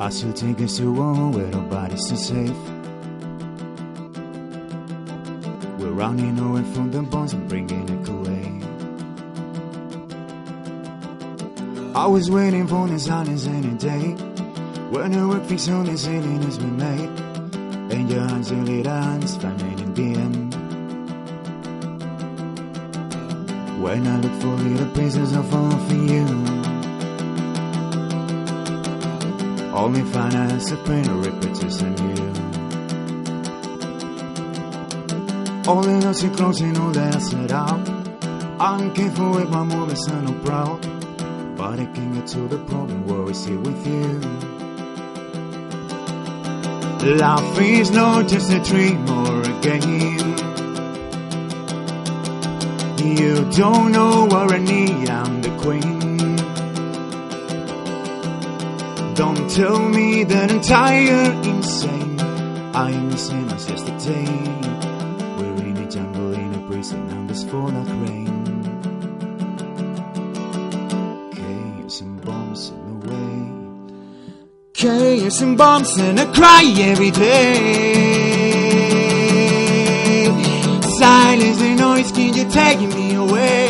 I 0.00 0.10
still 0.10 0.32
take 0.32 0.60
us 0.60 0.76
to 0.78 0.92
one 0.92 1.32
where 1.32 1.50
nobody's 1.50 2.06
so 2.06 2.16
safe. 2.16 2.56
We're 5.78 5.90
running 5.90 6.37
I 11.98 12.06
was 12.06 12.30
waiting 12.30 12.68
for 12.68 12.86
the 12.86 12.96
silence 12.96 13.48
any 13.48 13.74
day. 13.74 14.14
When 14.92 15.10
the 15.10 15.26
work 15.26 15.44
fixed 15.46 15.68
on 15.68 15.84
the 15.84 15.98
ceiling 15.98 16.44
as 16.44 16.56
we 16.56 16.66
made. 16.66 17.10
And 17.90 18.08
your 18.08 18.20
hands 18.20 18.52
will 18.52 18.62
lead 18.62 18.86
hands, 18.86 19.36
finding 19.36 19.80
in 19.80 19.98
end. 20.16 20.54
When 23.82 24.06
I 24.06 24.20
look 24.20 24.40
for 24.40 24.46
little 24.46 24.86
pieces 24.94 25.32
of 25.32 25.50
fall 25.50 25.72
for 25.72 25.94
you. 25.94 26.24
Only 29.74 30.02
find 30.12 30.34
a 30.34 30.54
or 31.10 31.20
repetition 31.20 31.94
and 31.98 32.16
you. 32.16 32.26
All 35.68 35.82
the 35.82 35.98
notes 35.98 36.22
are 36.22 36.30
closing, 36.30 36.78
all 36.78 36.92
that 36.92 37.16
I 37.16 37.18
set 37.18 37.50
out. 37.50 37.88
I'm 38.60 38.94
careful 38.94 39.32
with 39.32 39.50
my 39.50 39.64
moves, 39.64 40.06
I'm 40.08 40.40
proud. 40.44 40.97
But 41.58 41.80
I 41.80 41.86
can 41.86 42.14
get 42.14 42.28
to 42.28 42.46
the 42.46 42.58
problem 42.66 43.04
where 43.04 43.28
I 43.28 43.32
sit 43.32 43.58
with 43.58 43.84
you. 43.84 44.20
Life 47.16 47.60
is 47.60 47.90
not 47.90 48.28
just 48.28 48.52
a 48.52 48.60
dream 48.62 49.10
or 49.10 49.42
a 49.42 49.60
game. 49.60 50.36
You 53.04 53.50
don't 53.50 53.90
know 53.90 54.26
what 54.26 54.52
I 54.52 54.58
need, 54.58 55.10
I'm 55.10 55.42
the 55.42 55.50
queen. 55.64 56.36
Don't 59.14 59.50
tell 59.50 59.80
me 59.80 60.22
that 60.22 60.52
I'm 60.52 60.60
tired, 60.60 61.44
insane. 61.44 62.20
I 62.72 62.92
am 62.92 63.10
the 63.10 63.18
same 63.18 63.48
as 63.48 63.68
yesterday. 63.68 64.77
And 75.28 75.58
bombs, 75.58 75.94
and 75.98 76.18
I 76.18 76.24
cry 76.32 76.64
every 76.78 77.10
day. 77.10 77.44
Silence 80.98 81.60
and 81.60 81.78
noise, 81.78 82.10
can 82.12 82.32
you 82.32 82.48
take 82.48 82.80
me 82.80 83.14
away? 83.14 83.68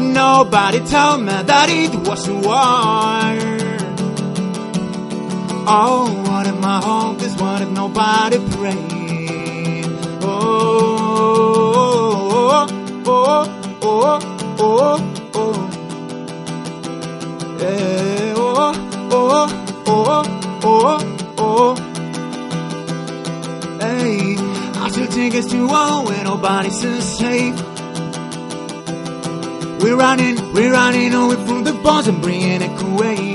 Nobody 0.00 0.80
told 0.80 1.20
me 1.20 1.42
that 1.50 1.68
it 1.70 1.94
was 2.08 2.28
war. 2.28 3.38
Oh, 5.66 6.10
what 6.26 6.46
if 6.48 6.56
my 6.58 6.80
hope 6.80 7.22
is 7.22 7.36
what 7.36 7.62
if 7.62 7.70
nobody 7.70 8.38
prayed? 8.56 9.84
Oh, 10.22 11.06
oh, 13.06 13.38
oh, 13.82 14.18
oh, 14.58 14.98
oh. 15.34 15.60
Eh, 17.60 17.66
oh, 17.66 17.93
Think 25.34 25.50
too 25.50 25.68
old 25.68 26.06
when 26.06 26.22
nobody's 26.22 26.78
safe. 26.78 27.60
We're 29.80 29.96
running, 29.96 30.36
we're 30.52 30.70
running 30.70 31.12
away 31.12 31.34
from 31.44 31.64
the 31.64 31.72
bombs 31.82 32.06
and 32.06 32.22
bringing 32.22 32.62
it 32.62 32.80
away. 32.80 33.34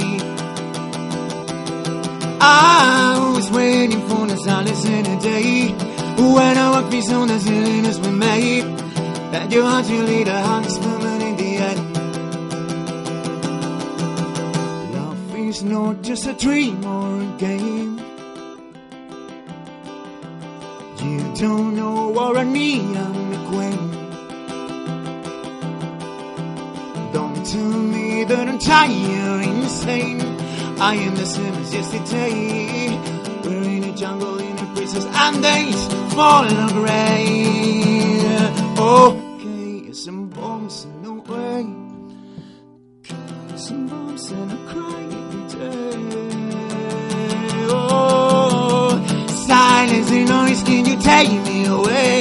I 2.40 3.34
was 3.36 3.52
waiting 3.52 4.08
for 4.08 4.28
the 4.28 4.38
silence 4.38 4.86
in 4.86 5.06
a 5.08 5.20
day 5.20 5.74
when 6.16 6.58
I 6.58 6.72
walk 6.72 6.90
peace 6.90 7.12
on 7.12 7.28
the 7.28 7.34
as 7.34 8.00
we 8.00 8.12
made. 8.12 8.64
That 9.34 9.52
your 9.52 9.66
heart 9.66 9.90
will 9.90 10.04
lead 10.04 10.30
a 10.30 10.42
heart 10.42 10.72
swimming 10.72 11.22
in 11.22 11.36
the 11.36 11.58
end. 11.70 11.80
Love 14.96 15.36
is 15.36 15.64
not 15.64 16.02
just 16.02 16.28
a 16.28 16.34
dream 16.34 16.86
or 16.86 17.24
a 17.24 17.38
game. 17.38 17.89
You 21.40 21.48
don't 21.48 21.74
know 21.74 22.10
what 22.10 22.36
I 22.36 22.44
need, 22.44 22.98
I'm 22.98 23.30
the 23.32 23.38
queen. 23.48 23.92
Don't 27.14 27.46
tell 27.46 27.80
me 27.94 28.26
that 28.26 28.50
I'm 28.50 28.60
tired, 28.60 29.46
insane. 29.46 30.20
I 30.82 30.96
am 30.96 31.16
the 31.16 31.26
same 31.26 31.54
as 31.54 31.74
yesterday. 31.74 32.90
We're 33.46 33.64
in 33.64 33.86
a 33.86 33.96
jungle, 33.96 34.38
in 34.38 34.60
a 34.60 34.66
prisons, 34.76 35.06
and 35.06 35.42
days 35.42 35.88
fall 36.14 36.44
away. 36.44 37.70
Okay, 38.20 38.76
oh. 38.78 39.19
Take 51.02 51.30
me 51.30 51.66
away? 51.66 52.20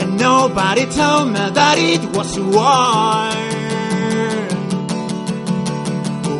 And 0.00 0.18
nobody 0.18 0.84
told 0.86 1.28
me 1.32 1.50
that 1.58 1.76
it 1.78 2.02
was 2.16 2.36
a 2.36 2.42
war. 2.42 3.32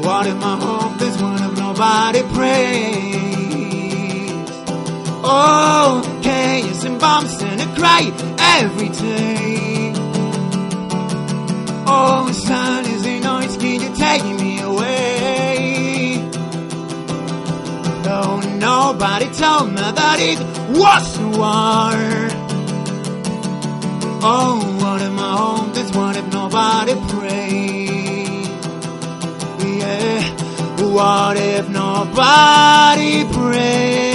What 0.07 0.27
if 0.27 0.37
my 0.37 0.57
hope 0.67 1.01
is 1.03 1.17
one 1.21 1.43
of 1.43 1.57
nobody 1.59 2.23
prays? 2.35 3.07
Oh, 5.29 6.03
chaos 6.23 6.85
and 6.85 7.01
bombs 7.01 7.43
and 7.43 7.61
I 7.61 7.67
cry 7.75 8.03
every 8.61 8.89
day. 8.91 9.93
Oh, 11.89 12.31
silence 12.33 13.07
and 13.07 13.25
noise, 13.25 13.57
can 13.57 13.81
you 13.81 13.91
take 13.97 14.25
me 14.25 14.36
nobody 18.99 19.27
told 19.27 19.69
me 19.69 19.77
that 19.77 20.19
it 20.21 20.39
was 20.71 21.19
war. 21.37 21.93
Oh, 24.23 24.79
what 24.81 25.03
if 25.03 25.13
my 25.13 25.37
home 25.37 25.71
is 25.73 25.91
what 25.93 26.17
if 26.17 26.33
nobody 26.33 26.95
prayed? 27.13 28.47
Yeah, 29.81 30.23
what 30.95 31.37
if 31.37 31.69
nobody 31.69 33.25
prayed? 33.35 34.07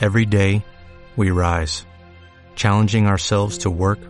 Every 0.00 0.26
day, 0.26 0.64
we 1.16 1.30
rise, 1.30 1.84
challenging 2.56 3.06
ourselves 3.06 3.58
to 3.58 3.70
work 3.70 4.09